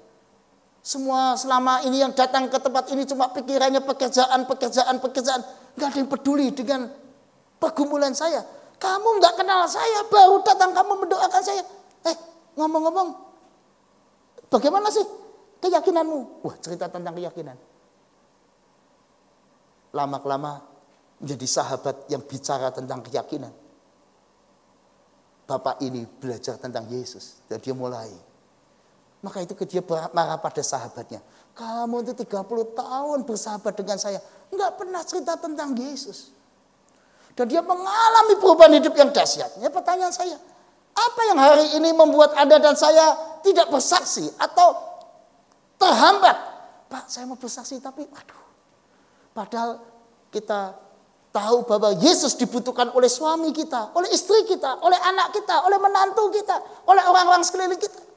[0.83, 5.41] Semua selama ini yang datang ke tempat ini cuma pikirannya pekerjaan, pekerjaan, pekerjaan.
[5.79, 6.91] Gak ada yang peduli dengan
[7.55, 8.43] pergumulan saya.
[8.75, 11.63] Kamu nggak kenal saya, baru datang kamu mendoakan saya.
[12.03, 12.17] Eh,
[12.59, 13.15] ngomong-ngomong,
[14.51, 15.07] bagaimana sih
[15.63, 16.43] keyakinanmu?
[16.43, 17.55] Wah, cerita tentang keyakinan.
[19.95, 20.67] Lama-lama
[21.23, 23.55] menjadi sahabat yang bicara tentang keyakinan.
[25.47, 28.11] Bapak ini belajar tentang Yesus dan dia mulai.
[29.23, 29.79] Maka itu dia
[30.11, 31.23] marah pada sahabatnya.
[31.55, 32.43] Kamu itu 30
[32.75, 34.19] tahun bersahabat dengan saya.
[34.51, 36.35] Enggak pernah cerita tentang Yesus.
[37.33, 39.63] Dan dia mengalami perubahan hidup yang dahsyat.
[39.63, 40.37] Ya pertanyaan saya,
[40.93, 44.75] apa yang hari ini membuat Anda dan saya tidak bersaksi atau
[45.81, 46.37] terhambat?
[46.91, 48.43] Pak, saya mau bersaksi tapi waduh.
[49.33, 49.81] Padahal
[50.29, 50.77] kita
[51.33, 56.29] tahu bahwa Yesus dibutuhkan oleh suami kita, oleh istri kita, oleh anak kita, oleh menantu
[56.29, 58.12] kita, oleh orang-orang sekeliling kita.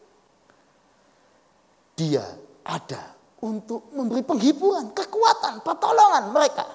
[1.97, 2.25] Dia
[2.61, 6.69] ada untuk memberi penghiburan, kekuatan, pertolongan mereka.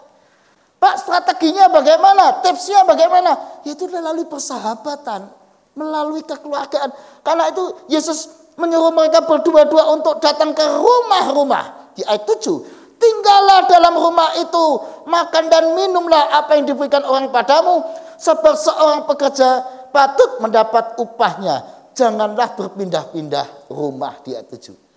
[0.82, 2.41] Pak strateginya bagaimana?
[2.41, 3.61] Tipsnya bagaimana?
[3.61, 5.30] Yaitu melalui persahabatan,
[5.78, 6.89] melalui kekeluargaan.
[7.22, 11.93] Karena itu Yesus menyuruh mereka berdua-dua untuk datang ke rumah-rumah.
[11.93, 12.97] Di ayat 7.
[12.97, 14.65] Tinggallah dalam rumah itu,
[15.05, 17.86] makan dan minumlah apa yang diberikan orang padamu.
[18.17, 19.61] Sebab seorang pekerja
[19.93, 21.61] patut mendapat upahnya.
[21.93, 24.91] Janganlah berpindah-pindah rumah di ayat 7.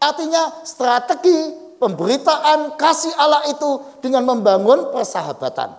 [0.00, 5.74] Artinya strategi pemberitaan kasih Allah itu dengan membangun persahabatan.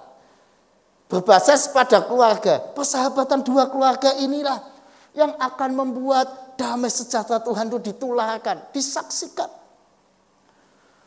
[1.06, 2.58] Berbasis pada keluarga.
[2.74, 4.58] Persahabatan dua keluarga inilah
[5.14, 9.48] yang akan membuat damai sejahtera Tuhan itu ditularkan, disaksikan.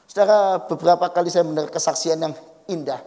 [0.09, 2.35] Saudara, beberapa kali saya mendengar kesaksian yang
[2.71, 3.03] indah.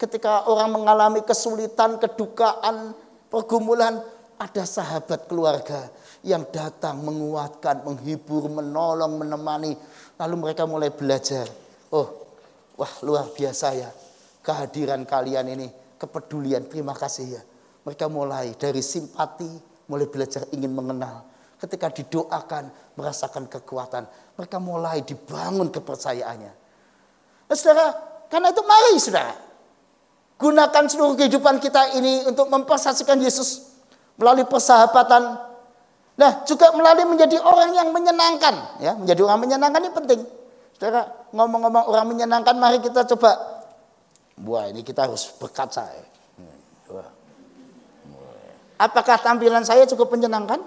[0.00, 2.96] Ketika orang mengalami kesulitan, kedukaan,
[3.28, 4.00] pergumulan,
[4.38, 5.90] ada sahabat keluarga
[6.26, 9.74] yang datang menguatkan, menghibur, menolong, menemani.
[10.18, 11.46] Lalu mereka mulai belajar.
[11.94, 12.08] Oh,
[12.74, 13.90] wah luar biasa ya.
[14.42, 15.68] Kehadiran kalian ini,
[16.00, 17.42] kepedulian, terima kasih ya.
[17.86, 19.48] Mereka mulai dari simpati,
[19.88, 21.24] mulai belajar ingin mengenal.
[21.58, 24.06] Ketika didoakan, merasakan kekuatan.
[24.38, 26.52] Mereka mulai dibangun kepercayaannya.
[27.48, 27.86] Nah, saudara,
[28.30, 29.34] karena itu mari saudara.
[30.38, 33.74] Gunakan seluruh kehidupan kita ini untuk mempersaksikan Yesus
[34.14, 35.47] melalui persahabatan.
[36.18, 40.20] Nah, juga melalui menjadi orang yang menyenangkan, ya, menjadi orang menyenangkan ini penting.
[40.74, 43.38] Saudara, ngomong-ngomong orang menyenangkan, mari kita coba.
[44.42, 45.86] Wah, ini kita harus berkaca.
[45.86, 46.04] Ya.
[48.78, 50.62] Apakah tampilan saya cukup menyenangkan?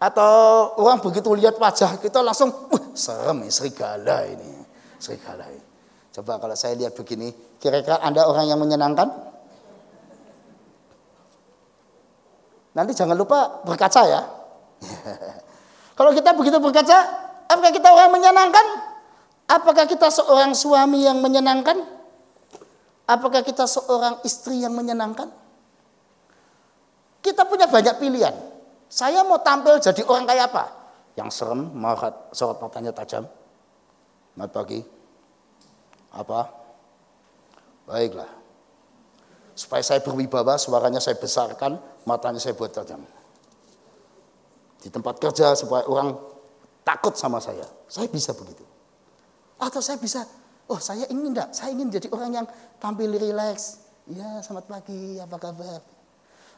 [0.00, 0.32] Atau
[0.80, 4.64] orang begitu lihat wajah kita langsung, wah serem ya, serigala ini.
[4.96, 5.64] Serigala ini.
[6.08, 9.29] Coba kalau saya lihat begini, kira-kira Anda orang yang menyenangkan?
[12.70, 14.22] Nanti jangan lupa berkaca ya.
[15.98, 16.98] Kalau kita begitu berkaca,
[17.50, 18.66] apakah kita orang menyenangkan?
[19.50, 21.82] Apakah kita seorang suami yang menyenangkan?
[23.10, 25.26] Apakah kita seorang istri yang menyenangkan?
[27.20, 28.32] Kita punya banyak pilihan.
[28.86, 30.64] Saya mau tampil jadi orang kayak apa?
[31.18, 33.26] Yang serem, marah, sorot matanya tajam.
[34.34, 34.80] Selamat pagi.
[36.14, 36.40] Apa?
[37.90, 38.30] Baiklah.
[39.58, 43.02] Supaya saya berwibawa, suaranya saya besarkan, matanya saya buat tajam.
[44.80, 46.16] Di tempat kerja supaya orang
[46.80, 47.68] takut sama saya.
[47.90, 48.64] Saya bisa begitu.
[49.60, 50.24] Atau saya bisa,
[50.72, 52.46] oh saya ingin enggak, saya ingin jadi orang yang
[52.80, 53.84] tampil rileks.
[54.08, 55.80] Ya, selamat pagi, apa kabar?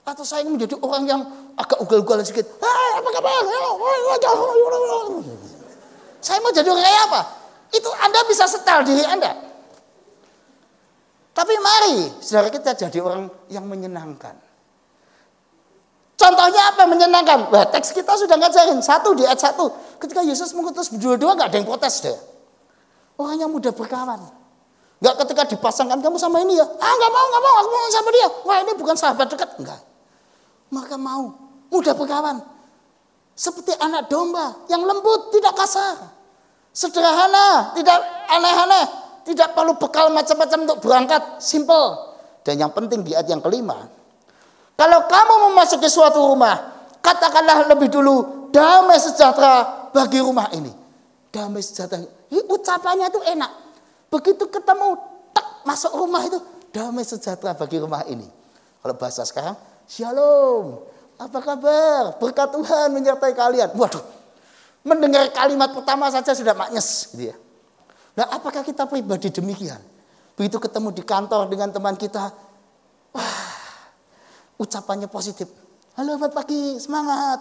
[0.06, 1.20] Atau saya ingin menjadi orang yang
[1.58, 2.46] agak ugal-ugalan sedikit.
[2.62, 3.42] Hai, apa kabar?
[6.22, 7.20] Saya mau jadi orang kayak apa?
[7.74, 9.34] Itu Anda bisa setel diri Anda.
[11.32, 14.51] Tapi mari, saudara kita jadi orang yang menyenangkan.
[16.22, 17.50] Contohnya apa menyenangkan?
[17.50, 18.78] Wah, teks kita sudah ngajarin.
[18.78, 19.74] Satu di ayat satu.
[19.98, 22.14] Ketika Yesus mengutus berdua-dua nggak ada yang protes deh.
[23.18, 24.22] Orang yang mudah berkawan.
[25.02, 26.66] Nggak ketika dipasangkan kamu sama ini ya.
[26.78, 28.28] Ah nggak mau, nggak mau, aku mau sama dia.
[28.46, 29.50] Wah ini bukan sahabat dekat.
[29.58, 29.82] Enggak.
[30.70, 31.34] Maka mau.
[31.74, 32.38] Mudah berkawan.
[33.34, 35.96] Seperti anak domba yang lembut, tidak kasar.
[36.70, 37.98] Sederhana, tidak
[38.30, 38.86] aneh-aneh.
[39.26, 41.22] Tidak perlu bekal macam-macam untuk berangkat.
[41.42, 42.14] Simple.
[42.46, 44.01] Dan yang penting di ayat yang kelima.
[44.76, 46.72] Kalau kamu memasuki suatu rumah.
[47.02, 48.48] Katakanlah lebih dulu.
[48.54, 50.70] Damai sejahtera bagi rumah ini.
[51.32, 52.04] Damai sejahtera.
[52.30, 53.50] Ini ucapannya itu enak.
[54.12, 54.96] Begitu ketemu.
[55.32, 56.38] Tak masuk rumah itu.
[56.72, 58.26] Damai sejahtera bagi rumah ini.
[58.80, 59.56] Kalau bahasa sekarang.
[59.88, 60.84] Shalom.
[61.18, 62.18] Apa kabar?
[62.18, 63.72] Berkat Tuhan menyertai kalian.
[63.76, 64.02] Waduh.
[64.82, 67.12] Mendengar kalimat pertama saja sudah maknyes.
[67.14, 67.36] Gitu ya.
[68.12, 69.80] Nah apakah kita pribadi demikian?
[70.36, 72.32] Begitu ketemu di kantor dengan teman kita,
[73.12, 73.51] wah
[74.62, 75.50] ucapannya positif.
[75.98, 77.40] Halo selamat pagi, semangat.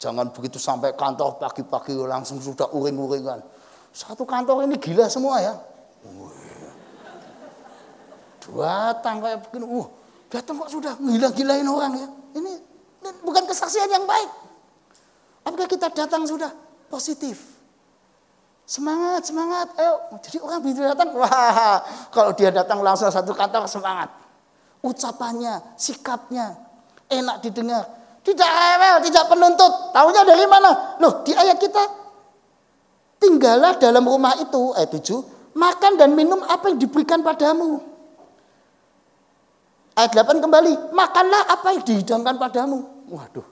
[0.00, 3.44] Jangan begitu sampai kantor pagi-pagi langsung sudah uring-uringan.
[3.92, 5.54] Satu kantor ini gila semua ya.
[8.48, 9.86] Datang kayak begini, uh,
[10.32, 12.08] datang kok sudah gila-gilain orang ya.
[12.40, 12.52] Ini,
[13.04, 14.30] ini bukan kesaksian yang baik.
[15.44, 16.48] Apakah kita datang sudah
[16.88, 17.60] positif?
[18.64, 19.68] Semangat, semangat.
[19.76, 24.08] Ayo, jadi orang begitu datang, wah, kalau dia datang langsung satu kantor semangat.
[24.78, 26.54] Ucapannya, sikapnya,
[27.10, 27.84] enak didengar.
[28.22, 29.72] Tidak rewel, tidak penuntut.
[29.90, 31.00] Tahunya dari mana?
[31.02, 31.82] Loh, di ayat kita
[33.18, 37.82] tinggallah dalam rumah itu, ayat 7, makan dan minum apa yang diberikan padamu.
[39.98, 42.86] Ayat 8 kembali, makanlah apa yang dihidangkan padamu.
[43.10, 43.48] Waduh.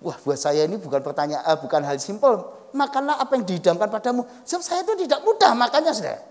[0.00, 4.22] Wah, buat saya ini bukan pertanyaan, bukan hal simpel makanlah apa yang dihidangkan padamu.
[4.46, 6.22] Sebab saya itu tidak mudah makannya, saudara.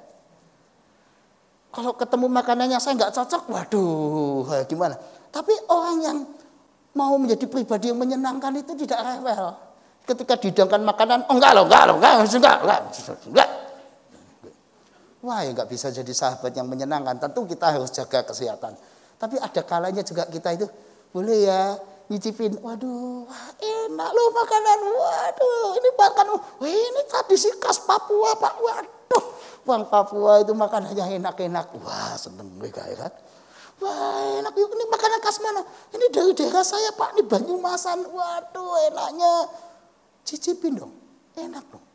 [1.70, 4.98] Kalau ketemu makanannya saya nggak cocok, waduh, eh, gimana?
[5.30, 6.18] Tapi orang yang
[6.98, 9.54] mau menjadi pribadi yang menyenangkan itu tidak rewel.
[10.10, 12.80] Ketika dihidangkan makanan, oh enggak loh, enggak loh, enggak, enggak, enggak,
[13.30, 13.50] enggak.
[15.20, 17.20] Wah, ya nggak bisa jadi sahabat yang menyenangkan.
[17.20, 18.74] Tentu kita harus jaga kesehatan.
[19.20, 20.66] Tapi ada kalanya juga kita itu
[21.12, 21.76] boleh ya
[22.08, 22.56] nyicipin.
[22.64, 24.80] Waduh, wah enak loh makanan.
[24.80, 26.26] Waduh, ini makan.
[26.40, 28.56] Wah, ini tradisi khas Papua, Pak.
[28.64, 29.26] Waduh,
[29.70, 31.78] Bang Papua itu makanannya enak-enak.
[31.86, 33.14] Wah, seneng gue kayak kan.
[33.80, 35.62] Wah enak yuk, ini makanan khas mana?
[35.94, 38.02] Ini dari daerah saya Pak, ini Banyumasan.
[38.10, 39.34] Waduh enaknya.
[40.26, 40.94] Cicipin dong,
[41.38, 41.86] enak dong.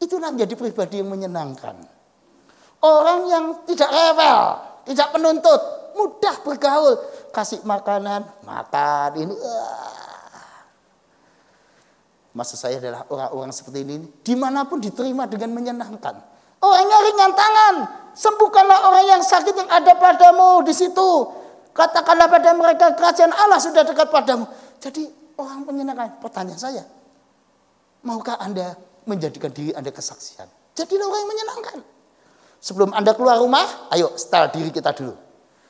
[0.00, 1.76] Itulah menjadi pribadi yang menyenangkan.
[2.80, 4.38] Orang yang tidak rewel,
[4.88, 5.60] tidak penuntut,
[5.92, 6.94] mudah bergaul.
[7.34, 9.34] Kasih makanan, makan, ini.
[12.34, 16.37] Maksud saya adalah orang-orang seperti ini, di mana pun diterima dengan menyenangkan.
[16.58, 17.74] Orangnya ringan tangan,
[18.18, 21.10] sembuhkanlah orang yang sakit yang ada padamu di situ.
[21.70, 24.42] Katakanlah pada mereka kerajaan Allah sudah dekat padamu.
[24.82, 25.06] Jadi
[25.38, 26.18] orang menyenangkan.
[26.18, 26.82] Pertanyaan saya,
[28.02, 28.74] maukah Anda
[29.06, 30.50] menjadikan diri Anda kesaksian?
[30.74, 31.78] Jadilah orang yang menyenangkan.
[32.58, 35.14] Sebelum Anda keluar rumah, ayo setel diri kita dulu.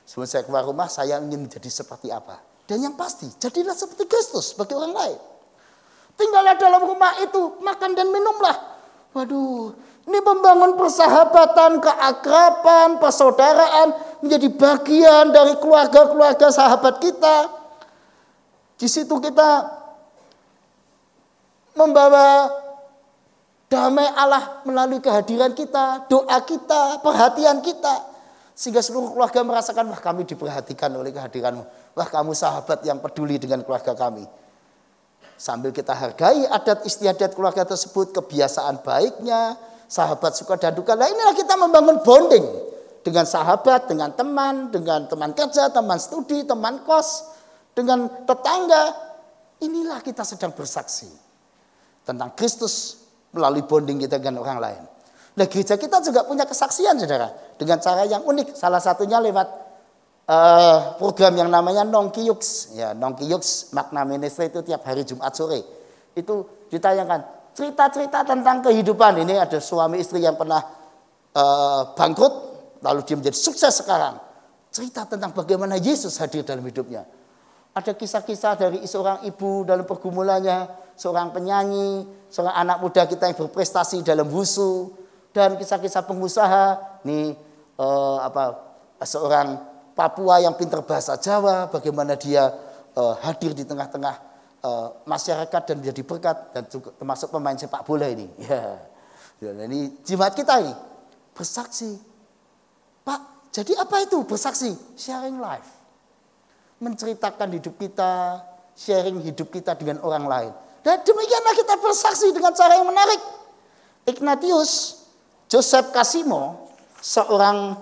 [0.09, 2.40] Sebelum saya keluar rumah, saya ingin menjadi seperti apa?
[2.65, 5.20] Dan yang pasti, jadilah seperti Kristus bagi orang lain.
[6.16, 8.56] Tinggallah dalam rumah itu, makan dan minumlah.
[9.12, 9.73] Waduh,
[10.09, 13.93] ini membangun persahabatan, keakraban, persaudaraan
[14.24, 17.52] menjadi bagian dari keluarga-keluarga sahabat kita.
[18.80, 19.68] Di situ kita
[21.76, 22.48] membawa
[23.68, 28.09] damai Allah melalui kehadiran kita, doa kita, perhatian kita.
[28.56, 31.94] Sehingga seluruh keluarga merasakan, wah kami diperhatikan oleh kehadiranmu.
[31.94, 34.24] Wah kamu sahabat yang peduli dengan keluarga kami.
[35.39, 40.93] Sambil kita hargai adat istiadat keluarga tersebut, kebiasaan baiknya, sahabat suka dan duka.
[40.94, 42.44] Nah inilah kita membangun bonding
[43.01, 47.24] dengan sahabat, dengan teman, dengan teman kerja, teman studi, teman kos,
[47.73, 49.09] dengan tetangga.
[49.59, 51.10] Inilah kita sedang bersaksi
[52.06, 53.02] tentang Kristus
[53.35, 54.82] melalui bonding kita dengan orang lain.
[55.35, 57.31] Nah gereja kita juga punya kesaksian saudara.
[57.59, 58.55] Dengan cara yang unik.
[58.55, 59.48] Salah satunya lewat
[60.31, 62.74] uh, program yang namanya Nongkiyux.
[62.74, 65.62] Ya, Nongkiyux makna ministry itu tiap hari Jumat sore.
[66.15, 69.24] Itu ditayangkan cerita-cerita tentang kehidupan.
[69.24, 70.60] Ini ada suami istri yang pernah
[71.34, 72.34] uh, bangkrut.
[72.82, 74.18] Lalu dia menjadi sukses sekarang.
[74.70, 77.02] Cerita tentang bagaimana Yesus hadir dalam hidupnya.
[77.74, 80.66] Ada kisah-kisah dari seorang ibu dalam pergumulannya,
[80.98, 84.90] seorang penyanyi, seorang anak muda kita yang berprestasi dalam wusu,
[85.30, 86.98] dan kisah-kisah pengusaha.
[87.06, 87.34] Nih
[87.78, 88.58] eh, apa
[89.02, 92.50] seorang Papua yang pintar bahasa Jawa, bagaimana dia
[92.94, 94.27] eh, hadir di tengah-tengah
[94.69, 98.28] eh, masyarakat dan menjadi berkat dan juga termasuk pemain sepak bola ini.
[99.39, 100.74] Ya, ya ini jimat kita ini
[101.31, 101.95] bersaksi.
[103.07, 104.74] Pak, jadi apa itu bersaksi?
[104.99, 105.78] Sharing life
[106.78, 108.43] menceritakan hidup kita,
[108.78, 110.53] sharing hidup kita dengan orang lain.
[110.82, 113.20] Dan demikianlah kita bersaksi dengan cara yang menarik.
[114.07, 115.05] Ignatius
[115.51, 116.70] Joseph Casimo,
[117.03, 117.77] seorang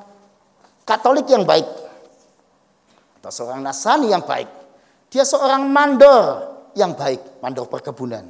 [0.87, 1.67] Katolik yang baik,
[3.19, 4.47] atau seorang Nasani yang baik.
[5.11, 8.29] Dia seorang mandor yang baik, mandor perkebunan.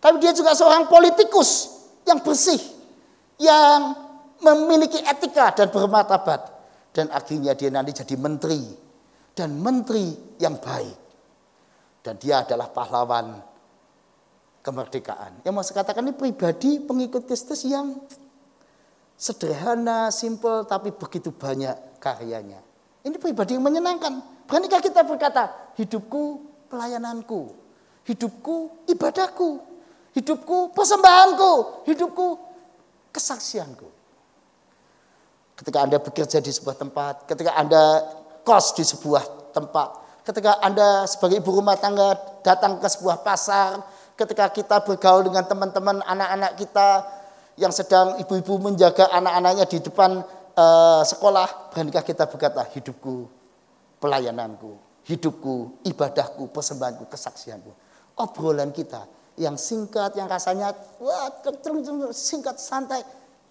[0.00, 1.68] Tapi dia juga seorang politikus
[2.08, 2.60] yang bersih,
[3.36, 3.92] yang
[4.40, 6.52] memiliki etika dan bermartabat.
[6.94, 8.60] Dan akhirnya dia nanti jadi menteri
[9.36, 10.98] dan menteri yang baik.
[12.04, 13.40] Dan dia adalah pahlawan
[14.60, 15.44] kemerdekaan.
[15.44, 18.00] Yang mau saya katakan ini pribadi pengikut Kristus yang
[19.16, 22.60] sederhana, simple, tapi begitu banyak karyanya.
[23.04, 24.46] Ini pribadi yang menyenangkan.
[24.48, 27.63] Beranikah kita berkata, hidupku pelayananku,
[28.04, 29.60] hidupku ibadahku,
[30.16, 32.38] hidupku persembahanku, hidupku
[33.12, 33.88] kesaksianku.
[35.54, 38.02] Ketika Anda bekerja di sebuah tempat, ketika Anda
[38.44, 40.04] kos di sebuah tempat.
[40.24, 43.80] Ketika Anda sebagai ibu rumah tangga datang ke sebuah pasar,
[44.16, 46.88] ketika kita bergaul dengan teman-teman anak-anak kita
[47.56, 50.24] yang sedang ibu-ibu menjaga anak-anaknya di depan
[50.56, 53.28] uh, sekolah, beranikah kita berkata, hidupku,
[54.00, 57.83] pelayananku, hidupku, ibadahku, persembahanku, kesaksianku.
[58.14, 59.06] Obrolan kita
[59.38, 60.70] yang singkat, yang rasanya
[61.02, 61.30] wah,
[62.14, 63.02] singkat, santai,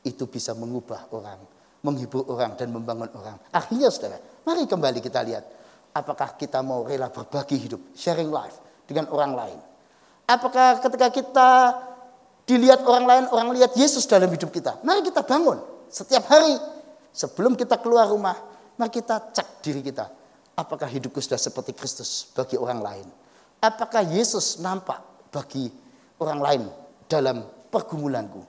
[0.07, 1.40] itu bisa mengubah orang,
[1.84, 3.35] menghibur orang, dan membangun orang.
[3.52, 5.45] Akhirnya saudara, Mari kembali kita lihat.
[5.94, 8.57] Apakah kita mau rela berbagi hidup, sharing life
[8.90, 9.60] dengan orang lain.
[10.26, 11.49] Apakah ketika kita
[12.49, 14.81] dilihat orang lain, orang lihat Yesus dalam hidup kita.
[14.84, 16.57] Mari kita bangun setiap hari
[17.14, 18.35] sebelum kita keluar rumah.
[18.76, 20.10] Mari kita cek diri kita.
[20.57, 23.07] Apakah hidupku sudah seperti Kristus bagi orang lain?
[23.64, 25.72] Apakah Yesus nampak bagi
[26.19, 26.64] orang lain
[27.07, 28.44] dalam pergumulanku?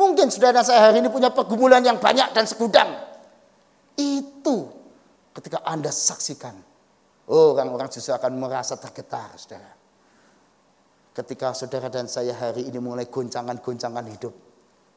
[0.00, 2.88] Mungkin saudara saya hari ini punya pergumulan yang banyak dan segudang.
[4.00, 4.72] Itu
[5.36, 6.56] ketika Anda saksikan,
[7.28, 9.76] orang-orang justru akan merasa tergetar, saudara.
[11.12, 14.32] Ketika saudara dan saya hari ini mulai goncangan-goncangan hidup.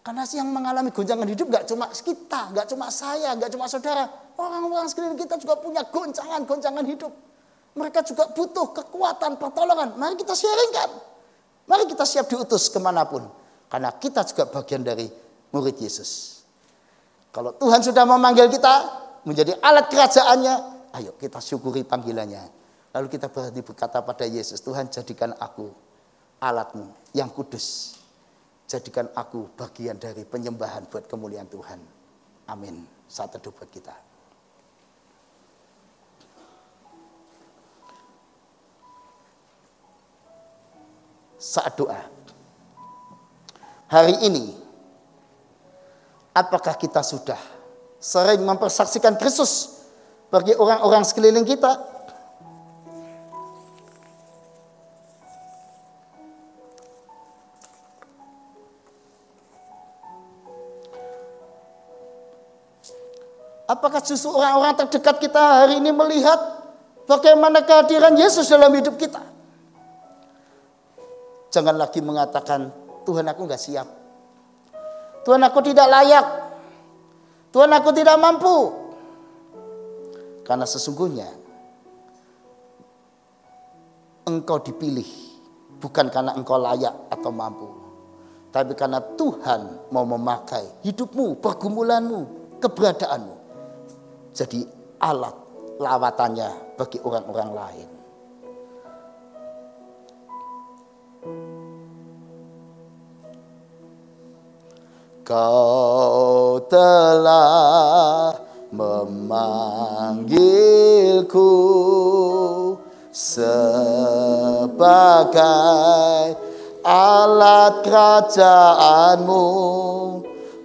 [0.07, 4.07] Karena yang mengalami goncangan hidup gak cuma kita, gak cuma saya, gak cuma saudara.
[4.39, 7.32] Orang-orang sekeliling kita juga punya goncangan-goncangan hidup.
[7.73, 9.97] Mereka juga butuh kekuatan, pertolongan.
[9.97, 10.89] Mari kita sharingkan.
[11.65, 13.25] Mari kita siap diutus ke mana pun.
[13.65, 15.09] Karena kita juga bagian dari
[15.49, 16.41] murid Yesus.
[17.33, 18.73] Kalau Tuhan sudah memanggil kita
[19.25, 20.55] menjadi alat kerajaannya,
[21.01, 22.61] ayo kita syukuri panggilannya.
[22.93, 25.65] Lalu kita berhenti berkata pada Yesus, Tuhan jadikan aku
[26.37, 27.97] alatmu yang kudus.
[28.69, 31.81] Jadikan aku bagian dari penyembahan buat kemuliaan Tuhan.
[32.53, 32.85] Amin.
[33.09, 34.12] Saat teduh buat kita.
[41.43, 41.99] Saat doa.
[43.91, 44.55] Hari ini,
[46.31, 47.35] apakah kita sudah
[47.99, 49.83] sering mempersaksikan Kristus
[50.31, 51.67] bagi orang-orang sekeliling kita?
[63.67, 66.39] Apakah justru orang-orang terdekat kita hari ini melihat
[67.03, 69.32] bagaimana kehadiran Yesus dalam hidup kita?
[71.53, 72.73] Jangan lagi mengatakan,
[73.05, 73.87] Tuhan aku nggak siap.
[75.21, 76.25] Tuhan aku tidak layak.
[77.53, 78.57] Tuhan aku tidak mampu.
[80.41, 81.29] Karena sesungguhnya
[84.25, 85.07] engkau dipilih
[85.77, 87.69] bukan karena engkau layak atau mampu.
[88.49, 92.21] Tapi karena Tuhan mau memakai hidupmu, pergumulanmu,
[92.59, 93.43] keberadaanmu
[94.33, 94.65] jadi
[94.97, 95.37] alat
[95.77, 97.87] lawatannya bagi orang-orang lain.
[105.23, 108.35] Kau telah
[108.75, 110.35] memanggilku
[113.07, 114.75] sebagai
[116.83, 119.47] alat kerajaanmu.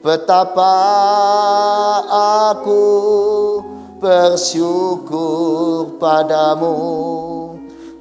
[0.02, 0.74] Betapa
[2.42, 2.82] aku
[4.02, 6.74] bersyukur padamu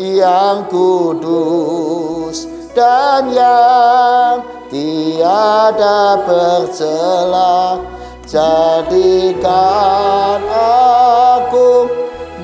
[0.01, 4.41] yang kudus dan yang
[4.73, 7.85] tiada bercela
[8.25, 11.85] jadikan aku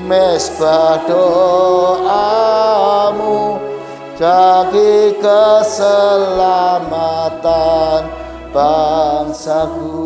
[0.09, 2.01] mesbah doamu
[4.17, 8.09] bagi keselamatan
[8.49, 10.01] bangsaku.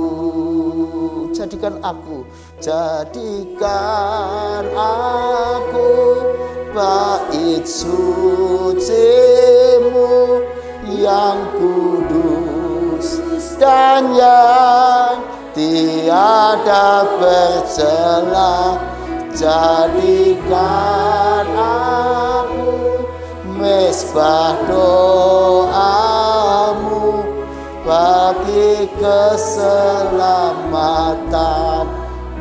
[1.32, 2.28] Jadikan aku
[2.60, 6.20] jadikan aku
[6.76, 8.84] bait sucimu
[10.88, 13.24] yang kudus
[13.56, 15.24] dan yang
[15.56, 18.93] tiada bercela
[19.38, 20.48] jadikan
[21.58, 22.72] aku
[23.60, 27.02] mesbah doamu
[27.84, 31.88] bagi keselamatan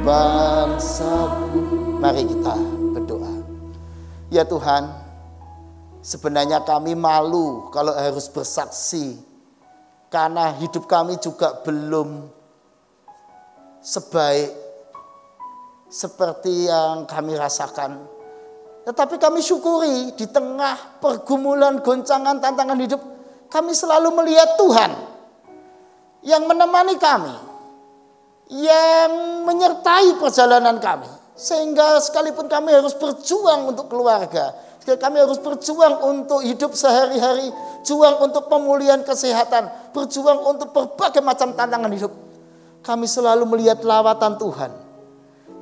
[0.06, 1.60] bangsaku
[1.98, 2.56] mari kita
[2.94, 3.34] berdoa.
[4.32, 5.02] Ya Tuhan
[6.02, 9.22] Sebenarnya kami malu kalau harus bersaksi
[10.10, 12.26] karena hidup kami juga belum
[13.78, 14.50] sebaik
[15.92, 18.00] seperti yang kami rasakan.
[18.88, 22.98] Tetapi kami syukuri di tengah pergumulan, goncangan, tantangan hidup,
[23.52, 24.90] kami selalu melihat Tuhan
[26.24, 27.36] yang menemani kami,
[28.56, 31.06] yang menyertai perjalanan kami.
[31.36, 37.52] Sehingga sekalipun kami harus berjuang untuk keluarga, kami harus berjuang untuk hidup sehari-hari,
[37.86, 42.12] juang untuk pemulihan kesehatan, berjuang untuk berbagai macam tantangan hidup.
[42.82, 44.91] Kami selalu melihat lawatan Tuhan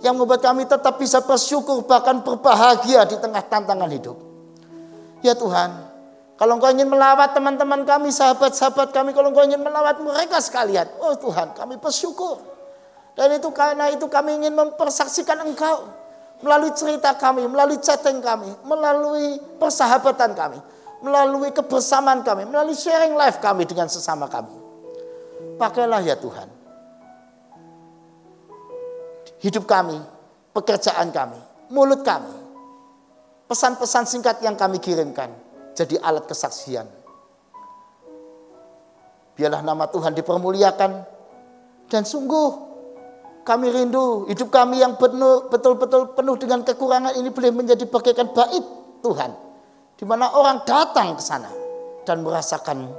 [0.01, 4.16] yang membuat kami tetap bisa bersyukur bahkan berbahagia di tengah tantangan hidup.
[5.20, 5.90] Ya Tuhan,
[6.40, 11.12] kalau Engkau ingin melawat teman-teman kami, sahabat-sahabat kami, kalau Engkau ingin melawat mereka sekalian, oh
[11.20, 12.40] Tuhan, kami bersyukur.
[13.12, 15.85] Dan itu karena itu kami ingin mempersaksikan Engkau
[16.40, 20.56] melalui cerita kami, melalui chatting kami, melalui persahabatan kami,
[21.05, 24.56] melalui kebersamaan kami, melalui sharing life kami dengan sesama kami.
[25.60, 26.59] Pakailah ya Tuhan.
[29.40, 29.96] Hidup kami,
[30.52, 31.40] pekerjaan kami,
[31.72, 32.32] mulut kami,
[33.48, 35.32] pesan-pesan singkat yang kami kirimkan
[35.72, 36.84] jadi alat kesaksian.
[39.32, 40.90] Biarlah nama Tuhan dipermuliakan
[41.88, 42.70] dan sungguh
[43.40, 45.00] Kami rindu hidup kami yang
[45.48, 48.62] betul-betul penuh dengan kekurangan ini boleh menjadi bagaikan bait
[49.00, 49.32] Tuhan.
[49.96, 51.48] Di mana orang datang ke sana
[52.04, 52.92] dan merasakan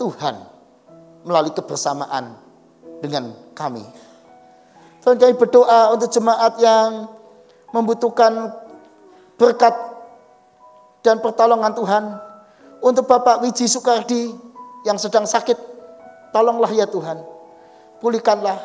[0.00, 0.34] Tuhan
[1.28, 2.34] melalui kebersamaan
[3.04, 3.84] dengan kami.
[5.04, 7.04] Tuhan kami berdoa untuk jemaat yang
[7.76, 8.56] membutuhkan
[9.36, 9.76] berkat
[11.04, 12.04] dan pertolongan Tuhan.
[12.80, 14.32] Untuk Bapak Wiji Soekardi
[14.88, 15.60] yang sedang sakit,
[16.32, 17.20] tolonglah ya Tuhan.
[18.00, 18.56] Pulihkanlah.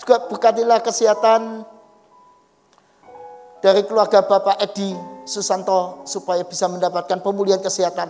[0.00, 1.68] Juga berkatilah kesehatan
[3.60, 4.96] dari keluarga Bapak Edi
[5.28, 8.08] Susanto supaya bisa mendapatkan pemulihan kesehatan.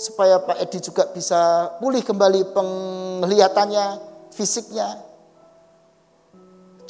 [0.00, 4.00] Supaya Pak Edi juga bisa pulih kembali penglihatannya,
[4.32, 5.11] fisiknya.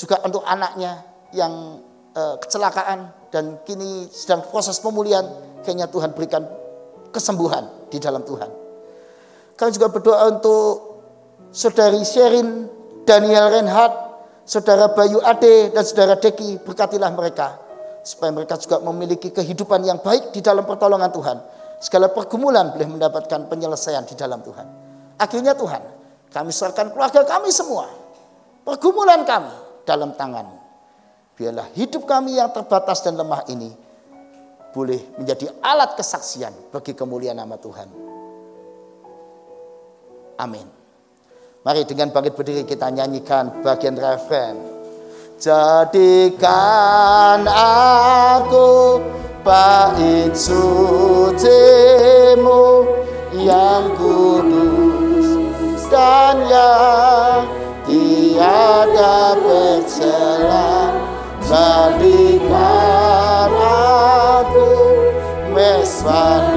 [0.03, 0.99] Juga untuk anaknya
[1.31, 1.79] yang
[2.11, 5.23] eh, kecelakaan dan kini sedang proses pemulihan,
[5.63, 6.43] kayaknya Tuhan berikan
[7.15, 8.51] kesembuhan di dalam Tuhan.
[9.55, 10.75] Kami juga berdoa untuk
[11.55, 12.67] saudari Sherin,
[13.07, 13.95] Daniel Reinhardt,
[14.43, 17.63] saudara Bayu Ade, dan saudara Deki, berkatilah mereka.
[18.03, 21.39] Supaya mereka juga memiliki kehidupan yang baik di dalam pertolongan Tuhan.
[21.79, 24.67] Segala pergumulan boleh mendapatkan penyelesaian di dalam Tuhan.
[25.15, 25.83] Akhirnya Tuhan,
[26.35, 27.87] kami serahkan keluarga kami semua.
[28.67, 30.59] Pergumulan kami dalam tanganmu.
[31.39, 33.73] Biarlah hidup kami yang terbatas dan lemah ini
[34.73, 37.89] boleh menjadi alat kesaksian bagi kemuliaan nama Tuhan.
[40.41, 40.67] Amin.
[41.63, 44.59] Mari dengan bangkit berdiri kita nyanyikan bagian referen.
[45.39, 48.99] Jadikan aku
[49.47, 51.47] bait sucimu
[53.35, 57.62] yang kudus dan yang
[58.43, 60.99] tiada bercela
[61.47, 64.67] jadikan aku
[65.55, 66.51] mesbah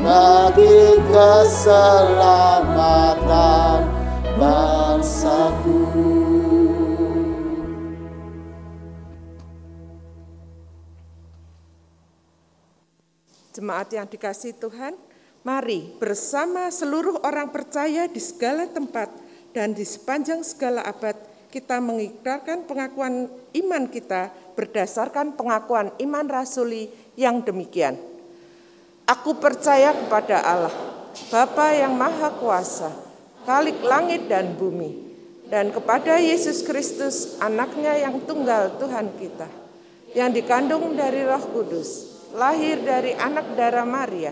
[0.00, 3.84] bagi keselamatan
[4.40, 5.84] bangsaku.
[13.52, 14.96] Jemaat yang dikasih Tuhan,
[15.40, 19.08] mari bersama seluruh orang percaya di segala tempat
[19.56, 21.16] dan di sepanjang segala abad
[21.50, 23.26] kita mengikrarkan pengakuan
[23.58, 27.98] iman kita berdasarkan pengakuan iman rasuli yang demikian.
[29.08, 30.76] Aku percaya kepada Allah,
[31.34, 32.94] Bapa yang Maha Kuasa,
[33.42, 34.94] Kalik langit dan bumi,
[35.50, 39.50] dan kepada Yesus Kristus, anaknya yang tunggal Tuhan kita,
[40.14, 44.30] yang dikandung dari roh kudus, lahir dari anak darah Maria,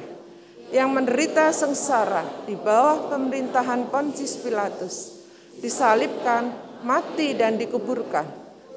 [0.69, 5.24] yang menderita sengsara di bawah pemerintahan Pontius Pilatus,
[5.65, 6.53] disalibkan,
[6.85, 8.28] mati dan dikuburkan,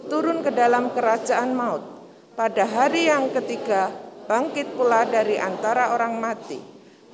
[0.07, 1.83] turun ke dalam kerajaan maut.
[2.31, 3.91] Pada hari yang ketiga,
[4.25, 6.57] bangkit pula dari antara orang mati,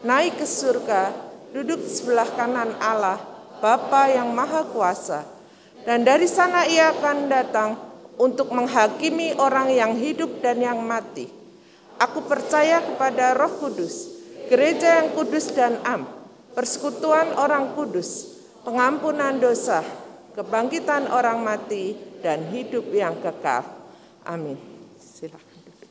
[0.06, 1.10] naik ke surga,
[1.58, 3.18] duduk di sebelah kanan Allah,
[3.58, 5.26] Bapa yang Maha Kuasa.
[5.82, 7.70] Dan dari sana ia akan datang
[8.22, 11.26] untuk menghakimi orang yang hidup dan yang mati.
[11.98, 14.17] Aku percaya kepada Roh Kudus,
[14.48, 16.08] gereja yang kudus dan am,
[16.56, 19.86] persekutuan orang kudus, pengampunan dosa,
[20.34, 21.94] kebangkitan orang mati,
[22.24, 23.64] dan hidup yang kekal.
[24.26, 24.58] Amin.
[24.98, 25.90] Silakan duduk.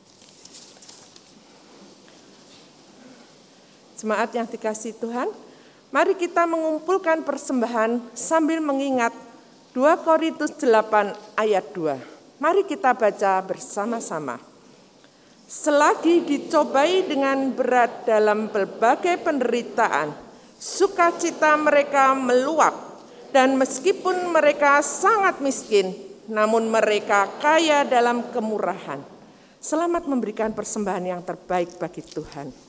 [3.97, 5.31] Jemaat yang dikasih Tuhan,
[5.89, 9.15] mari kita mengumpulkan persembahan sambil mengingat
[9.73, 12.41] 2 Korintus 8 ayat 2.
[12.41, 14.56] Mari kita baca bersama-sama.
[15.47, 20.11] Selagi dicobai dengan berat dalam berbagai penderitaan,
[20.59, 22.75] sukacita mereka meluap
[23.31, 25.95] dan meskipun mereka sangat miskin,
[26.27, 28.99] namun mereka kaya dalam kemurahan.
[29.63, 32.66] Selamat memberikan persembahan yang terbaik bagi Tuhan.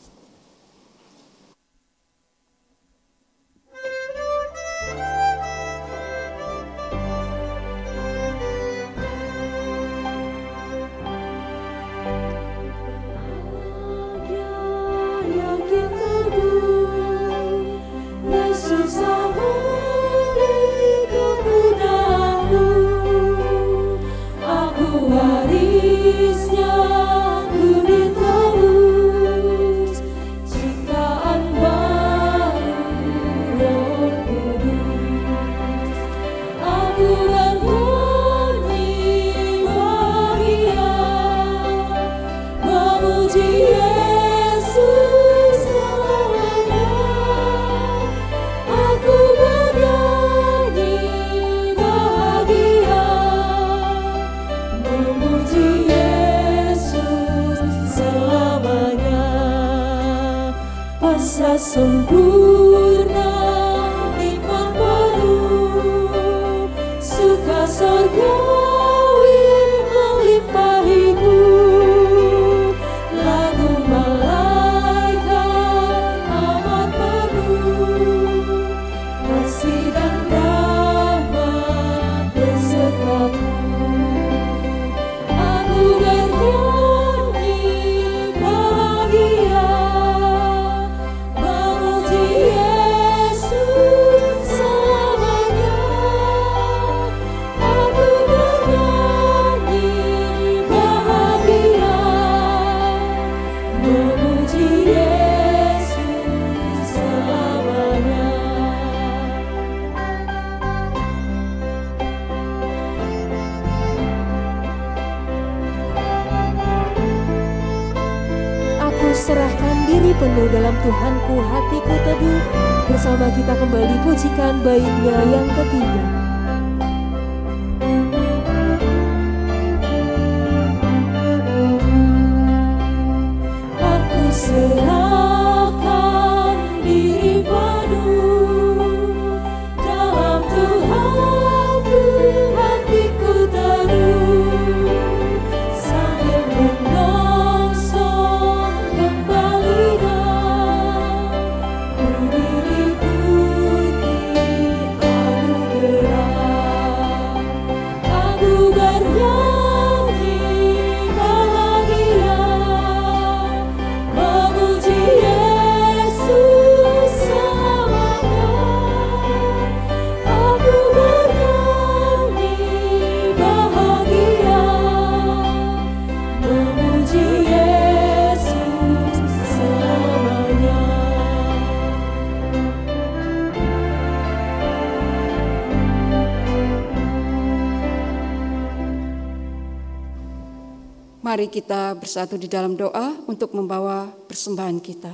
[191.18, 195.10] Mari kita bersatu di dalam doa untuk membawa persembahan kita.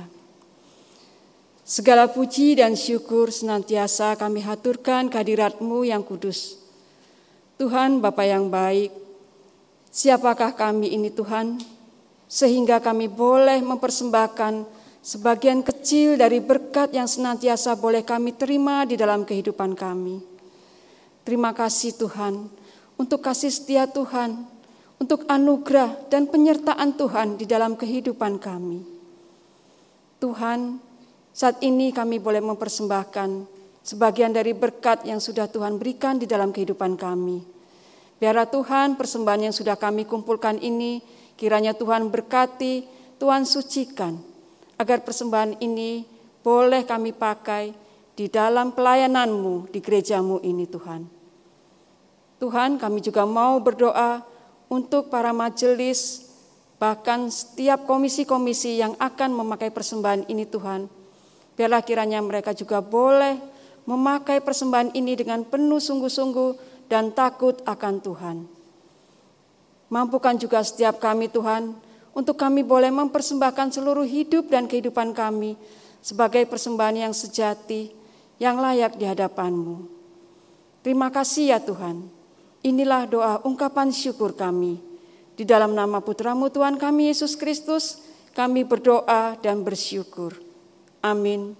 [1.65, 6.61] Segala puji dan syukur senantiasa kami haturkan kehadirat-Mu yang kudus.
[7.57, 8.93] Tuhan Bapa yang baik,
[9.89, 11.57] siapakah kami ini Tuhan,
[12.29, 14.61] sehingga kami boleh mempersembahkan
[15.01, 20.21] sebagian kecil dari berkat yang senantiasa boleh kami terima di dalam kehidupan kami.
[21.25, 22.45] Terima kasih Tuhan,
[22.93, 24.53] untuk kasih setia Tuhan,
[24.99, 28.79] untuk anugerah dan penyertaan Tuhan di dalam kehidupan kami.
[30.23, 30.79] Tuhan,
[31.35, 33.29] saat ini kami boleh mempersembahkan
[33.83, 37.43] sebagian dari berkat yang sudah Tuhan berikan di dalam kehidupan kami.
[38.15, 41.03] Biarlah Tuhan persembahan yang sudah kami kumpulkan ini,
[41.35, 42.87] kiranya Tuhan berkati,
[43.19, 44.15] Tuhan sucikan,
[44.79, 46.07] agar persembahan ini
[46.39, 47.75] boleh kami pakai
[48.15, 51.01] di dalam pelayananmu di gerejamu ini Tuhan.
[52.39, 54.23] Tuhan kami juga mau berdoa
[54.69, 56.25] untuk para majelis,
[56.81, 60.89] bahkan setiap komisi-komisi yang akan memakai persembahan ini Tuhan.
[61.55, 63.39] Biarlah kiranya mereka juga boleh
[63.85, 68.37] memakai persembahan ini dengan penuh sungguh-sungguh dan takut akan Tuhan.
[69.87, 71.77] Mampukan juga setiap kami Tuhan,
[72.15, 75.59] untuk kami boleh mempersembahkan seluruh hidup dan kehidupan kami
[75.99, 77.91] sebagai persembahan yang sejati,
[78.39, 79.83] yang layak di hadapan-Mu.
[80.79, 82.14] Terima kasih ya Tuhan.
[82.65, 84.81] Inilah doa ungkapan syukur kami.
[85.37, 88.01] Di dalam nama putramu Tuhan kami Yesus Kristus,
[88.33, 90.33] kami berdoa dan bersyukur.
[91.05, 91.53] Amin.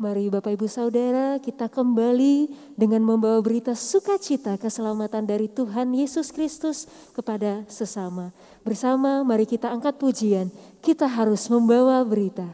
[0.00, 6.88] Mari Bapak Ibu Saudara kita kembali dengan membawa berita sukacita keselamatan dari Tuhan Yesus Kristus
[7.12, 8.32] kepada sesama.
[8.64, 10.48] Bersama mari kita angkat pujian,
[10.80, 12.48] kita harus membawa berita.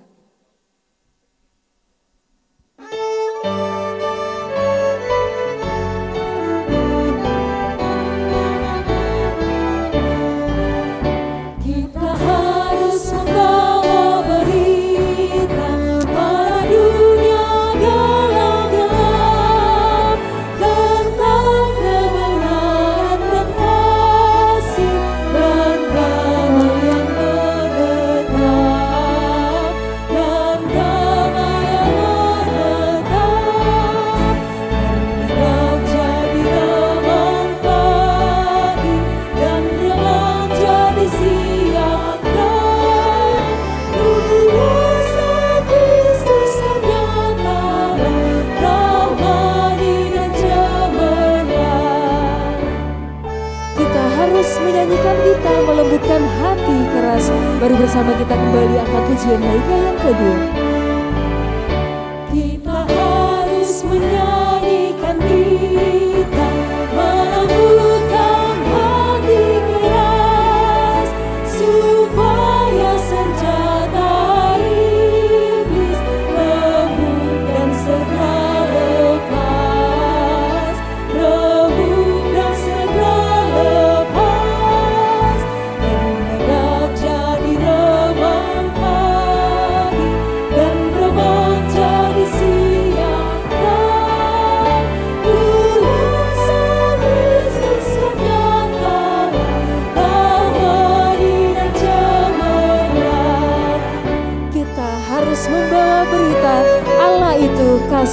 [57.96, 60.65] Bersama kita kembali angkat pujian lainnya yang kedua.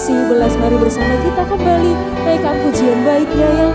[0.04, 0.52] Kasih belas.
[0.60, 1.92] Mari bersama kita kembali.
[2.28, 3.72] Naikkan pujian baiknya yang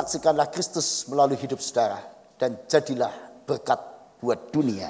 [0.00, 2.00] saksikanlah Kristus melalui hidup saudara
[2.40, 3.12] dan jadilah
[3.44, 3.76] berkat
[4.16, 4.88] buat dunia.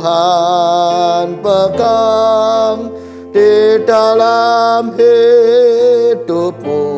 [0.00, 2.88] Tuhan pegang
[3.36, 6.88] di dalam hidupmu.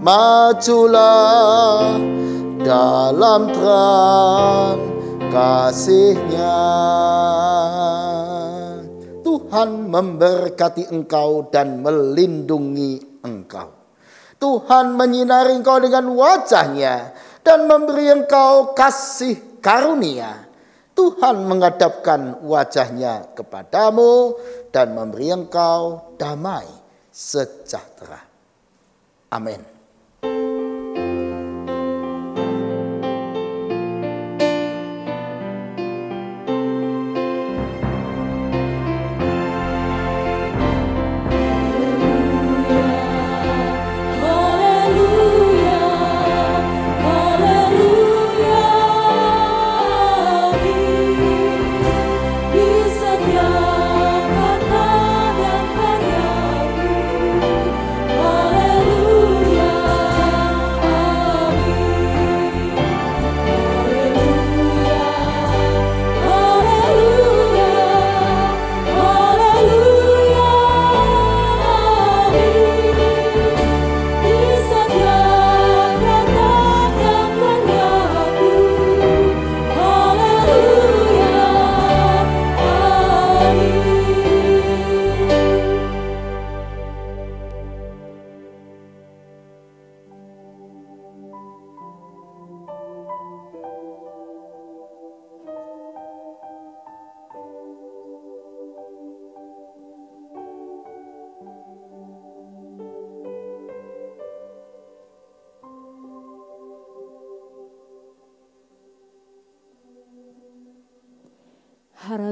[0.00, 2.00] Majulah
[2.64, 4.80] dalam terang
[5.28, 6.64] kasihnya.
[9.20, 13.68] Tuhan memberkati engkau dan melindungi engkau.
[14.40, 17.12] Tuhan menyinari engkau dengan wajahnya
[17.44, 20.45] dan memberi engkau kasih karunia.
[20.96, 24.40] Tuhan menghadapkan wajahnya kepadamu
[24.72, 26.64] dan memberi engkau damai
[27.12, 28.24] sejahtera.
[29.28, 29.75] Amin.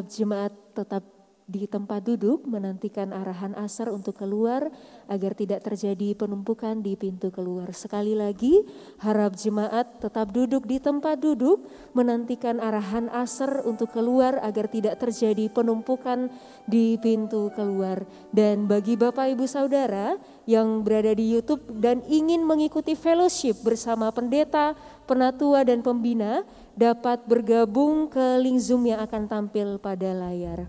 [0.05, 1.15] Jemaat tetap
[1.45, 4.73] di tempat duduk menantikan arahan asar untuk keluar
[5.13, 7.69] agar tidak terjadi penumpukan di pintu keluar.
[7.77, 8.65] Sekali lagi,
[9.05, 11.61] harap jemaat tetap duduk di tempat duduk
[11.93, 16.33] menantikan arahan asar untuk keluar agar tidak terjadi penumpukan
[16.65, 18.09] di pintu keluar.
[18.33, 20.17] Dan bagi Bapak Ibu Saudara
[20.49, 24.73] yang berada di YouTube dan ingin mengikuti fellowship bersama pendeta,
[25.07, 26.43] penatua dan pembina
[26.75, 30.67] dapat bergabung ke link Zoom yang akan tampil pada layar.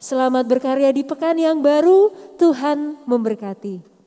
[0.00, 2.08] Selamat berkarya di pekan yang baru,
[2.40, 3.99] Tuhan memberkati.